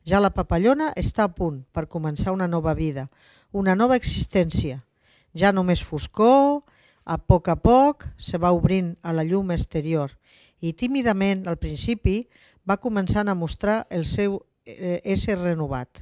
Ja 0.03 0.19
la 0.19 0.35
papallona 0.35 0.91
està 0.99 1.23
a 1.23 1.31
punt 1.31 1.63
per 1.71 1.87
començar 1.87 2.35
una 2.35 2.51
nova 2.51 2.75
vida, 2.75 3.07
una 3.55 3.71
nova 3.79 3.95
existència. 3.95 4.83
Ja 5.31 5.55
només 5.55 5.79
foscor, 5.79 6.64
a 7.05 7.17
poc 7.21 7.47
a 7.53 7.55
poc 7.55 8.07
se 8.17 8.37
va 8.41 8.51
obrint 8.51 8.95
a 9.05 9.13
la 9.13 9.23
llum 9.23 9.53
exterior 9.53 10.15
i 10.59 10.73
tímidament, 10.73 11.45
al 11.47 11.59
principi, 11.61 12.25
va 12.65 12.81
començant 12.81 13.29
a 13.29 13.37
mostrar 13.37 13.85
el 13.93 14.05
seu 14.09 14.39
eh, 14.65 15.01
ésser 15.03 15.37
renovat. 15.37 16.01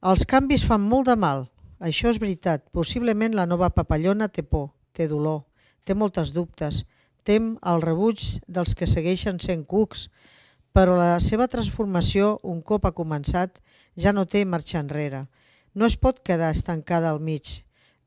Els 0.00 0.24
canvis 0.24 0.62
fan 0.64 0.80
molt 0.80 1.10
de 1.10 1.16
mal, 1.18 1.48
això 1.80 2.12
és 2.12 2.20
veritat. 2.22 2.62
Possiblement 2.72 3.34
la 3.34 3.48
nova 3.48 3.72
papallona 3.74 4.28
té 4.28 4.44
por, 4.46 4.70
té 4.94 5.08
dolor, 5.10 5.42
té 5.84 5.96
moltes 5.96 6.32
dubtes, 6.36 6.84
tem 7.26 7.56
el 7.66 7.82
rebuig 7.82 8.22
dels 8.48 8.76
que 8.76 8.88
segueixen 8.88 9.40
sent 9.42 9.66
cucs, 9.68 10.06
però 10.72 10.94
la 10.96 11.18
seva 11.20 11.48
transformació, 11.50 12.38
un 12.46 12.62
cop 12.62 12.86
ha 12.86 12.94
començat, 12.94 13.58
ja 13.98 14.14
no 14.14 14.24
té 14.24 14.44
marxa 14.46 14.78
enrere. 14.80 15.26
No 15.74 15.86
es 15.86 15.96
pot 15.98 16.22
quedar 16.22 16.52
estancada 16.54 17.10
al 17.10 17.20
mig, 17.20 17.60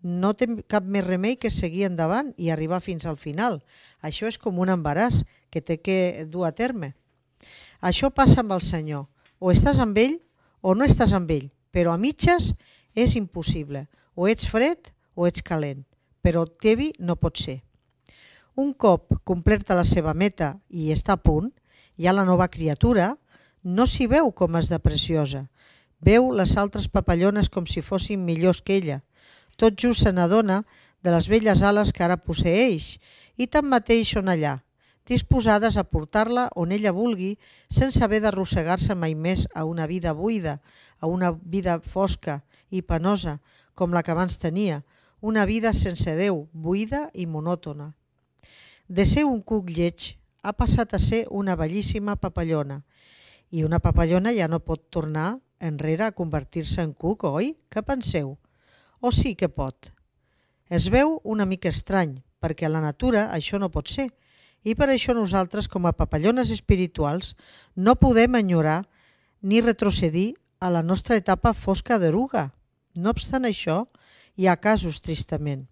no 0.03 0.33
té 0.35 0.49
cap 0.67 0.83
més 0.83 1.05
remei 1.07 1.37
que 1.39 1.49
seguir 1.49 1.87
endavant 1.87 2.33
i 2.37 2.51
arribar 2.51 2.81
fins 2.83 3.07
al 3.07 3.17
final. 3.17 3.61
Això 4.03 4.27
és 4.27 4.37
com 4.37 4.59
un 4.59 4.69
embaràs 4.69 5.23
que 5.49 5.63
té 5.63 5.79
que 5.79 6.27
dur 6.29 6.45
a 6.45 6.51
terme. 6.51 6.93
Això 7.81 8.11
passa 8.11 8.43
amb 8.43 8.51
el 8.51 8.61
Senyor. 8.61 9.07
O 9.39 9.51
estàs 9.51 9.79
amb 9.79 9.97
ell 9.97 10.19
o 10.61 10.75
no 10.75 10.85
estàs 10.85 11.13
amb 11.15 11.31
ell, 11.31 11.49
però 11.71 11.95
a 11.95 11.99
mitges 11.99 12.53
és 12.95 13.15
impossible. 13.15 13.87
O 14.15 14.27
ets 14.27 14.45
fred 14.47 14.91
o 15.15 15.27
ets 15.27 15.41
calent, 15.41 15.83
però 16.21 16.45
tevi 16.45 16.93
no 16.99 17.15
pot 17.15 17.39
ser. 17.39 17.61
Un 18.55 18.73
cop 18.73 19.15
completa 19.23 19.75
la 19.75 19.85
seva 19.87 20.13
meta 20.13 20.53
i 20.69 20.91
està 20.93 21.17
a 21.17 21.21
punt, 21.21 21.49
ha 21.97 22.13
la 22.13 22.25
nova 22.25 22.47
criatura, 22.47 23.15
no 23.63 23.87
s'hi 23.87 24.07
veu 24.07 24.31
com 24.31 24.55
és 24.59 24.69
de 24.69 24.79
preciosa. 24.79 25.47
Veu 26.03 26.31
les 26.35 26.55
altres 26.57 26.89
papallones 26.91 27.49
com 27.49 27.65
si 27.65 27.81
fossin 27.81 28.25
millors 28.25 28.61
que 28.61 28.77
ella, 28.77 29.01
tot 29.57 29.77
just 29.79 30.03
se 30.03 30.11
n'adona 30.11 30.63
de 31.03 31.11
les 31.11 31.27
velles 31.27 31.61
ales 31.61 31.91
que 31.93 32.03
ara 32.03 32.17
posseeix 32.17 32.97
i 33.37 33.47
tanmateix 33.47 34.13
són 34.15 34.31
allà, 34.31 34.59
disposades 35.07 35.75
a 35.77 35.83
portar-la 35.83 36.47
on 36.55 36.71
ella 36.71 36.93
vulgui 36.95 37.33
sense 37.67 38.03
haver 38.03 38.21
d'arrossegar-se 38.23 38.95
mai 38.95 39.15
més 39.15 39.47
a 39.53 39.65
una 39.65 39.87
vida 39.87 40.13
buida, 40.13 40.59
a 40.99 41.07
una 41.07 41.31
vida 41.31 41.79
fosca 41.79 42.41
i 42.71 42.81
penosa 42.81 43.39
com 43.75 43.91
la 43.91 44.03
que 44.03 44.11
abans 44.11 44.39
tenia, 44.39 44.83
una 45.19 45.45
vida 45.45 45.73
sense 45.73 46.15
Déu, 46.15 46.47
buida 46.53 47.09
i 47.13 47.25
monòtona. 47.25 47.93
De 48.87 49.05
ser 49.05 49.23
un 49.25 49.41
cuc 49.41 49.69
lleig 49.71 50.13
ha 50.43 50.53
passat 50.53 50.93
a 50.93 50.99
ser 50.99 51.25
una 51.31 51.55
bellíssima 51.55 52.15
papallona 52.19 52.81
i 53.51 53.63
una 53.63 53.79
papallona 53.79 54.33
ja 54.35 54.47
no 54.47 54.59
pot 54.59 54.89
tornar 54.91 55.37
enrere 55.63 56.03
a 56.05 56.11
convertir-se 56.11 56.83
en 56.83 56.91
cuc, 56.93 57.23
oi? 57.23 57.53
Què 57.71 57.83
penseu? 57.87 58.35
O 59.03 59.11
sí 59.11 59.35
que 59.35 59.49
pot? 59.51 59.91
Es 60.71 60.87
veu 60.87 61.17
una 61.27 61.43
mica 61.43 61.67
estrany, 61.67 62.21
perquè 62.39 62.69
a 62.69 62.71
la 62.71 62.79
natura 62.79 63.25
això 63.35 63.59
no 63.59 63.67
pot 63.67 63.91
ser, 63.91 64.07
i 64.63 64.77
per 64.79 64.87
això 64.87 65.11
nosaltres, 65.11 65.67
com 65.67 65.83
a 65.83 65.91
papallones 65.91 66.53
espirituals, 66.55 67.33
no 67.75 67.97
podem 67.99 68.39
enyorar 68.39 68.85
ni 69.41 69.59
retrocedir 69.59 70.37
a 70.63 70.71
la 70.71 70.85
nostra 70.87 71.19
etapa 71.19 71.51
fosca 71.51 71.99
d'eruga. 71.99 72.53
No 72.95 73.11
obstant 73.11 73.43
això, 73.43 73.81
hi 74.39 74.47
ha 74.47 74.55
casos, 74.55 75.03
tristament. 75.03 75.67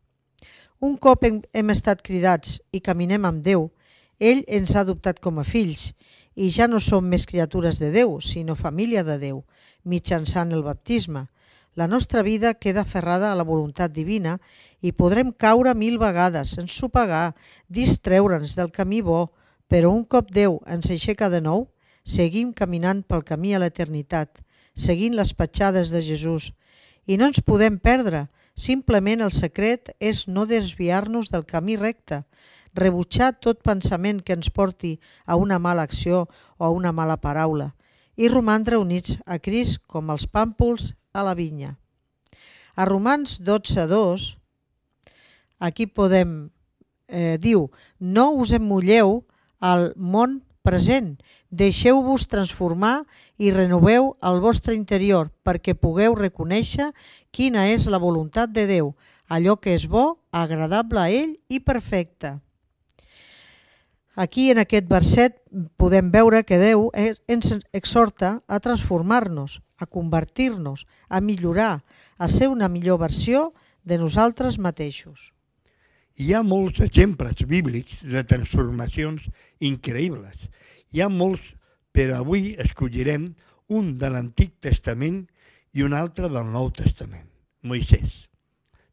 Un 0.84 0.98
cop 1.00 1.24
hem, 1.24 1.40
hem 1.56 1.72
estat 1.72 2.04
cridats 2.04 2.60
i 2.76 2.84
caminem 2.84 3.24
amb 3.30 3.46
Déu, 3.48 3.70
ell 4.20 4.44
ens 4.48 4.76
ha 4.76 4.84
adoptat 4.84 5.24
com 5.24 5.40
a 5.40 5.48
fills 5.48 5.94
i 6.36 6.52
ja 6.52 6.68
no 6.68 6.84
som 6.84 7.08
més 7.08 7.24
criatures 7.30 7.80
de 7.80 7.94
Déu, 7.96 8.20
sinó 8.20 8.60
família 8.60 9.06
de 9.08 9.16
Déu, 9.24 9.46
mitjançant 9.88 10.52
el 10.52 10.68
baptisme. 10.68 11.30
La 11.74 11.88
nostra 11.88 12.22
vida 12.22 12.54
queda 12.54 12.82
aferrada 12.82 13.32
a 13.32 13.36
la 13.36 13.46
voluntat 13.48 13.94
divina 13.96 14.40
i 14.82 14.92
podrem 14.92 15.32
caure 15.32 15.72
mil 15.74 15.96
vegades, 16.02 16.58
ensopegar, 16.60 17.32
distreure'ns 17.70 18.58
del 18.60 18.72
camí 18.76 19.00
bo, 19.02 19.32
però 19.72 19.94
un 19.96 20.04
cop 20.04 20.34
Déu 20.36 20.60
ens 20.68 20.92
aixeca 20.92 21.30
de 21.32 21.40
nou, 21.40 21.70
seguim 22.04 22.52
caminant 22.52 23.06
pel 23.08 23.24
camí 23.24 23.56
a 23.56 23.62
l'eternitat, 23.64 24.44
seguint 24.76 25.16
les 25.16 25.32
petjades 25.32 25.96
de 25.96 26.04
Jesús. 26.04 26.52
I 27.08 27.16
no 27.16 27.32
ens 27.32 27.40
podem 27.40 27.80
perdre, 27.80 28.28
simplement 28.56 29.24
el 29.24 29.32
secret 29.32 29.96
és 30.00 30.28
no 30.28 30.44
desviar-nos 30.46 31.32
del 31.32 31.48
camí 31.48 31.80
recte, 31.80 32.26
rebutjar 32.76 33.38
tot 33.40 33.64
pensament 33.64 34.20
que 34.20 34.36
ens 34.36 34.52
porti 34.52 34.98
a 35.26 35.40
una 35.40 35.60
mala 35.60 35.88
acció 35.88 36.28
o 36.58 36.66
a 36.66 36.70
una 36.70 36.92
mala 36.92 37.16
paraula 37.16 37.72
i 38.16 38.28
romandre 38.28 38.78
units 38.78 39.16
a 39.26 39.40
Crist 39.40 39.80
com 39.88 40.12
els 40.14 40.28
pàmpols 40.28 40.92
a 41.14 41.24
la 41.24 41.34
vinya. 41.36 41.78
A 42.76 42.86
Romans 42.86 43.42
12.2, 43.44 44.38
aquí 45.60 45.88
podem, 45.88 46.50
eh, 47.08 47.38
diu, 47.40 47.70
no 48.00 48.32
us 48.32 48.54
emmulleu 48.56 49.22
al 49.60 49.92
món 49.96 50.42
present, 50.64 51.18
deixeu-vos 51.50 52.28
transformar 52.32 53.06
i 53.38 53.52
renoveu 53.52 54.16
el 54.22 54.40
vostre 54.40 54.76
interior 54.78 55.32
perquè 55.44 55.76
pugueu 55.76 56.16
reconèixer 56.16 56.92
quina 57.32 57.68
és 57.74 57.88
la 57.90 58.00
voluntat 58.00 58.54
de 58.54 58.68
Déu, 58.70 58.94
allò 59.28 59.58
que 59.60 59.76
és 59.76 59.88
bo, 59.88 60.22
agradable 60.32 61.02
a 61.02 61.10
ell 61.10 61.36
i 61.50 61.60
perfecte. 61.60 62.38
Aquí, 64.16 64.50
en 64.52 64.60
aquest 64.60 64.88
verset, 64.92 65.38
podem 65.80 66.12
veure 66.12 66.44
que 66.44 66.60
Déu 66.60 66.90
ens 66.96 67.54
exhorta 67.72 68.42
a 68.48 68.60
transformar-nos, 68.60 69.62
a 69.82 69.88
convertir-nos, 69.90 70.86
a 71.10 71.20
millorar, 71.22 71.84
a 72.18 72.28
ser 72.30 72.48
una 72.54 72.70
millor 72.70 73.00
versió 73.02 73.52
de 73.84 73.98
nosaltres 73.98 74.60
mateixos. 74.62 75.32
Hi 76.22 76.34
ha 76.34 76.44
molts 76.46 76.82
exemples 76.86 77.42
bíblics 77.50 78.02
de 78.06 78.22
transformacions 78.28 79.26
increïbles. 79.60 80.50
Hi 80.94 81.02
ha 81.02 81.10
molts, 81.10 81.42
però 81.92 82.20
avui 82.22 82.54
escollirem 82.62 83.32
un 83.72 83.96
de 83.98 84.12
l'Antic 84.12 84.60
Testament 84.62 85.24
i 85.74 85.84
un 85.88 85.96
altre 85.98 86.30
del 86.30 86.52
Nou 86.54 86.70
Testament, 86.76 87.28
Moisès. 87.64 88.28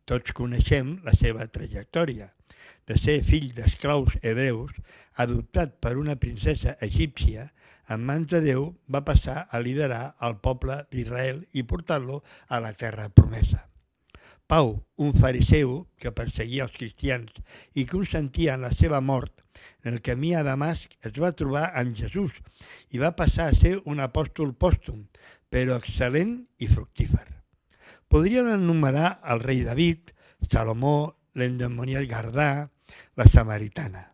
Tots 0.09 0.33
coneixem 0.33 0.97
la 1.05 1.13
seva 1.13 1.45
trajectòria 1.53 2.31
de 2.89 2.97
ser 2.97 3.19
fill 3.27 3.51
d'esclaus 3.57 4.15
hebreus, 4.23 4.73
adoptat 5.25 5.77
per 5.83 5.99
una 6.01 6.17
princesa 6.17 6.77
egípcia, 6.85 7.51
en 7.95 8.05
mans 8.11 8.29
de 8.31 8.41
Déu 8.45 8.69
va 8.95 9.05
passar 9.09 9.47
a 9.51 9.61
liderar 9.65 10.03
el 10.29 10.37
poble 10.45 10.83
d'Israel 10.93 11.41
i 11.53 11.65
portar-lo 11.73 12.23
a 12.49 12.61
la 12.65 12.75
terra 12.83 13.09
promesa. 13.09 13.65
Pau, 14.49 14.71
un 14.97 15.13
fariseu 15.13 15.73
que 16.01 16.13
perseguia 16.19 16.65
els 16.65 16.77
cristians 16.77 17.41
i 17.77 17.85
consentia 17.89 18.55
en 18.57 18.65
la 18.65 18.73
seva 18.73 19.01
mort, 19.05 19.43
en 19.85 19.99
el 19.99 20.03
camí 20.05 20.33
a 20.35 20.45
Damasc 20.47 20.95
es 21.05 21.19
va 21.21 21.35
trobar 21.37 21.67
amb 21.81 21.97
Jesús 21.99 22.39
i 22.95 23.03
va 23.03 23.13
passar 23.19 23.51
a 23.51 23.59
ser 23.59 23.75
un 23.85 24.01
apòstol 24.05 24.55
pòstum, 24.57 25.05
però 25.53 25.77
excel·lent 25.77 26.33
i 26.65 26.69
fructífer. 26.71 27.27
Podrien 28.09 28.49
enumerar 28.55 29.19
el 29.33 29.45
rei 29.45 29.61
David, 29.67 30.15
Salomó, 30.49 30.97
l'endemoniat 31.37 32.09
Gardà, 32.09 32.51
la 33.21 33.27
samaritana. 33.29 34.07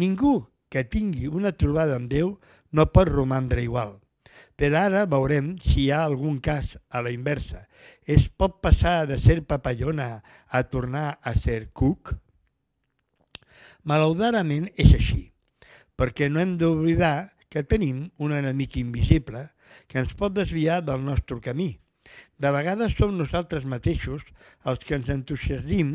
Ningú 0.00 0.38
que 0.72 0.88
tingui 0.88 1.28
una 1.28 1.52
trobada 1.52 1.98
amb 2.00 2.08
Déu 2.10 2.38
no 2.74 2.88
pot 2.92 3.10
romandre 3.10 3.62
igual. 3.62 3.94
Però 4.58 4.80
ara 4.86 5.04
veurem 5.10 5.54
si 5.62 5.84
hi 5.84 5.90
ha 5.94 6.02
algun 6.06 6.40
cas 6.42 6.74
a 6.90 7.02
la 7.06 7.12
inversa. 7.14 7.64
Es 8.02 8.26
pot 8.28 8.60
passar 8.62 9.06
de 9.10 9.18
ser 9.22 9.40
papallona 9.46 10.08
a 10.48 10.62
tornar 10.74 11.06
a 11.22 11.34
ser 11.38 11.70
cuc? 11.72 12.14
Malaudarament 13.84 14.68
és 14.80 14.94
així, 14.98 15.22
perquè 15.98 16.30
no 16.30 16.42
hem 16.42 16.56
d'oblidar 16.58 17.30
que 17.50 17.62
tenim 17.62 18.08
un 18.18 18.34
enemic 18.34 18.78
invisible 18.82 19.46
que 19.86 20.00
ens 20.02 20.14
pot 20.18 20.34
desviar 20.34 20.82
del 20.82 21.02
nostre 21.06 21.40
camí 21.42 21.74
de 22.44 22.50
vegades 22.56 22.94
som 22.98 23.14
nosaltres 23.18 23.64
mateixos 23.74 24.24
els 24.70 24.84
que 24.86 24.96
ens 24.98 25.10
entusiasdim 25.14 25.94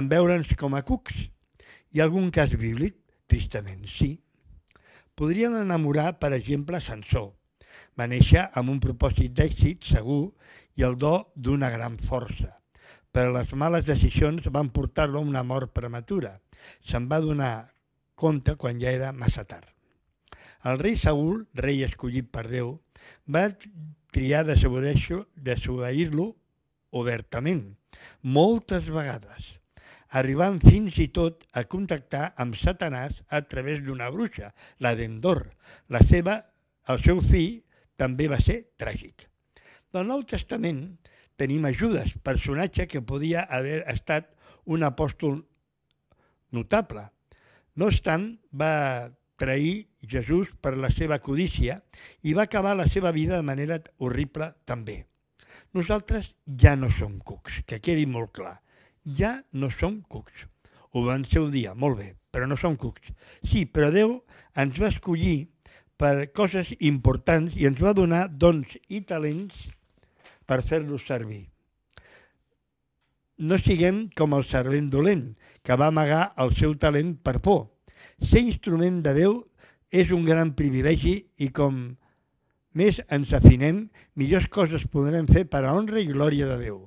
en 0.00 0.10
veure'ns 0.12 0.54
com 0.60 0.76
a 0.78 0.84
cucs. 0.90 1.26
Hi 1.92 2.00
ha 2.00 2.06
algun 2.06 2.30
cas 2.38 2.54
bíblic? 2.64 2.98
Tristament, 3.28 3.84
sí. 3.98 4.12
Podríem 5.18 5.56
enamorar, 5.58 6.12
per 6.22 6.30
exemple, 6.36 6.78
Sansó. 6.78 7.24
Va 7.98 8.06
néixer 8.06 8.44
amb 8.54 8.70
un 8.70 8.78
propòsit 8.78 9.32
d'èxit 9.34 9.82
segur 9.90 10.30
i 10.78 10.84
el 10.86 10.94
do 11.02 11.14
d'una 11.34 11.70
gran 11.74 11.96
força. 11.98 12.52
Però 13.10 13.32
les 13.34 13.50
males 13.58 13.88
decisions 13.88 14.46
van 14.54 14.70
portar-lo 14.70 15.18
a 15.18 15.26
una 15.26 15.42
mort 15.42 15.74
prematura. 15.74 16.36
Se'n 16.86 17.08
va 17.10 17.18
donar 17.24 17.72
compte 18.14 18.54
quan 18.62 18.78
ja 18.78 18.94
era 18.94 19.10
massa 19.10 19.42
tard. 19.42 19.66
El 20.70 20.78
rei 20.78 20.94
Saúl, 20.94 21.46
rei 21.54 21.82
escollit 21.82 22.30
per 22.30 22.46
Déu, 22.46 22.76
va 23.26 23.48
triar 24.14 24.44
desobeir-lo 24.46 26.28
obertament, 27.02 27.76
moltes 28.22 28.86
vegades, 28.86 29.57
arribant 30.16 30.60
fins 30.64 30.96
i 31.02 31.08
tot 31.12 31.44
a 31.52 31.64
contactar 31.68 32.32
amb 32.36 32.56
Satanàs 32.56 33.22
a 33.28 33.42
través 33.44 33.82
d'una 33.84 34.10
bruixa, 34.10 34.52
la 34.80 34.94
d'Endor. 34.96 35.44
La 35.88 36.00
seva, 36.00 36.38
el 36.88 37.02
seu 37.04 37.20
fill 37.20 37.60
també 37.96 38.28
va 38.28 38.40
ser 38.40 38.62
tràgic. 38.80 39.26
Del 39.92 40.08
Nou 40.08 40.24
Testament 40.28 40.82
tenim 41.36 41.66
Judas, 41.72 42.14
personatge 42.22 42.86
que 42.86 43.02
podia 43.02 43.46
haver 43.48 43.84
estat 43.86 44.32
un 44.64 44.82
apòstol 44.82 45.42
notable. 46.52 47.04
No 47.76 47.86
obstant, 47.86 48.38
va 48.52 49.10
trair 49.38 49.86
Jesús 50.02 50.50
per 50.60 50.74
la 50.76 50.90
seva 50.90 51.20
codícia 51.22 51.78
i 52.26 52.34
va 52.34 52.48
acabar 52.48 52.74
la 52.76 52.88
seva 52.90 53.12
vida 53.12 53.36
de 53.36 53.46
manera 53.46 53.78
horrible 53.98 54.50
també. 54.64 55.04
Nosaltres 55.72 56.32
ja 56.58 56.74
no 56.76 56.90
som 56.90 57.18
cucs, 57.20 57.62
que 57.66 57.78
quedi 57.80 58.06
molt 58.06 58.32
clar. 58.34 58.56
Ja 59.16 59.38
no 59.52 59.70
som 59.72 60.00
cucs. 60.08 60.46
Ho 60.92 61.04
van 61.06 61.24
ser 61.24 61.40
un 61.44 61.52
dia, 61.52 61.74
molt 61.74 61.98
bé, 62.00 62.08
però 62.32 62.48
no 62.48 62.56
som 62.56 62.76
cucs. 62.76 63.12
Sí, 63.44 63.64
però 63.64 63.92
Déu 63.94 64.18
ens 64.56 64.76
va 64.80 64.92
escollir 64.92 65.48
per 65.98 66.28
coses 66.36 66.74
importants 66.78 67.56
i 67.56 67.66
ens 67.68 67.80
va 67.82 67.94
donar 67.96 68.26
dons 68.28 68.76
i 68.88 69.00
talents 69.06 69.68
per 70.46 70.60
fer-los 70.62 71.06
servir. 71.08 71.46
No 73.38 73.58
siguem 73.62 74.08
com 74.18 74.34
el 74.34 74.44
servent 74.44 74.88
dolent, 74.90 75.26
que 75.62 75.76
va 75.78 75.92
amagar 75.92 76.32
el 76.42 76.54
seu 76.58 76.74
talent 76.74 77.16
per 77.22 77.38
por 77.44 77.68
ser 78.22 78.42
instrument 78.46 79.00
de 79.02 79.14
Déu 79.14 79.38
és 79.90 80.10
un 80.14 80.24
gran 80.26 80.52
privilegi 80.58 81.14
i 81.38 81.48
com 81.54 81.80
més 82.78 83.00
ens 83.14 83.32
afinem, 83.34 83.86
millors 84.14 84.48
coses 84.52 84.86
podrem 84.92 85.26
fer 85.30 85.44
per 85.50 85.64
a 85.64 85.74
honra 85.74 86.00
i 86.02 86.10
glòria 86.10 86.48
de 86.50 86.58
Déu. 86.64 86.80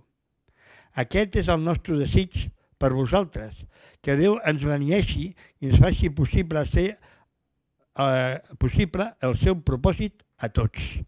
Aquest 1.00 1.38
és 1.40 1.50
el 1.52 1.62
nostre 1.64 1.98
desig 2.00 2.50
per 2.82 2.92
vosaltres, 2.94 3.54
que 4.02 4.18
Déu 4.18 4.40
ens 4.50 4.64
benieixi 4.66 5.30
i 5.62 5.70
ens 5.70 5.80
faci 5.80 6.10
possible 6.10 6.66
ser 6.68 6.90
eh, 6.92 8.36
possible 8.60 9.08
el 9.22 9.38
seu 9.40 9.56
propòsit 9.62 10.24
a 10.38 10.50
tots. 10.50 11.00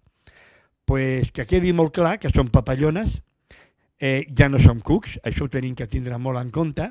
pues 0.85 1.31
que 1.31 1.45
quedi 1.47 1.71
molt 1.71 1.93
clar 1.95 2.17
que 2.19 2.27
som 2.27 2.49
papallones, 2.51 3.21
eh, 3.99 4.27
ja 4.35 4.49
no 4.49 4.59
som 4.59 4.81
cucs, 4.83 5.15
això 5.23 5.45
ho 5.45 5.49
tenim 5.49 5.77
que 5.79 5.87
tindre 5.87 6.17
molt 6.19 6.41
en 6.41 6.51
compte, 6.51 6.89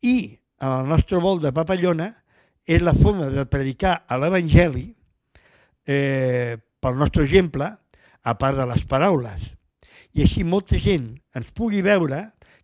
i 0.00 0.38
en 0.60 0.70
el 0.70 0.88
nostre 0.88 1.20
vol 1.20 1.40
de 1.42 1.52
papallona 1.52 2.08
és 2.64 2.80
la 2.80 2.94
forma 2.96 3.28
de 3.28 3.44
predicar 3.44 4.06
a 4.08 4.16
l'Evangeli 4.16 4.86
eh, 5.84 6.56
pel 6.80 6.96
nostre 6.96 7.26
exemple, 7.28 7.68
a 8.24 8.34
part 8.40 8.56
de 8.56 8.64
les 8.70 8.84
paraules. 8.88 9.50
I 10.14 10.22
així 10.22 10.44
molta 10.46 10.78
gent 10.78 11.08
ens 11.34 11.50
pugui 11.58 11.82
veure, 11.82 12.20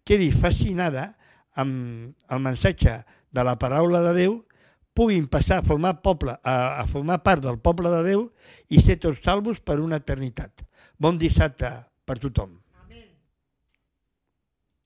quedi 0.07 0.31
fascinada 0.31 1.11
amb 1.59 2.15
el 2.31 2.43
missatge 2.45 3.01
de 3.35 3.45
la 3.47 3.57
paraula 3.59 4.03
de 4.07 4.15
Déu, 4.15 4.39
puguin 4.95 5.27
passar 5.31 5.61
a 5.61 5.67
formar, 5.67 5.97
poble, 6.05 6.37
a, 6.45 6.57
a 6.83 6.87
formar 6.87 7.21
part 7.27 7.43
del 7.43 7.59
poble 7.59 7.91
de 7.91 8.03
Déu 8.07 8.27
i 8.71 8.83
ser 8.83 9.01
tots 9.03 9.23
salvos 9.25 9.61
per 9.61 9.81
una 9.83 9.99
eternitat. 10.03 10.63
Bon 10.99 11.19
dissabte 11.19 11.71
per 12.07 12.19
tothom. 12.23 12.60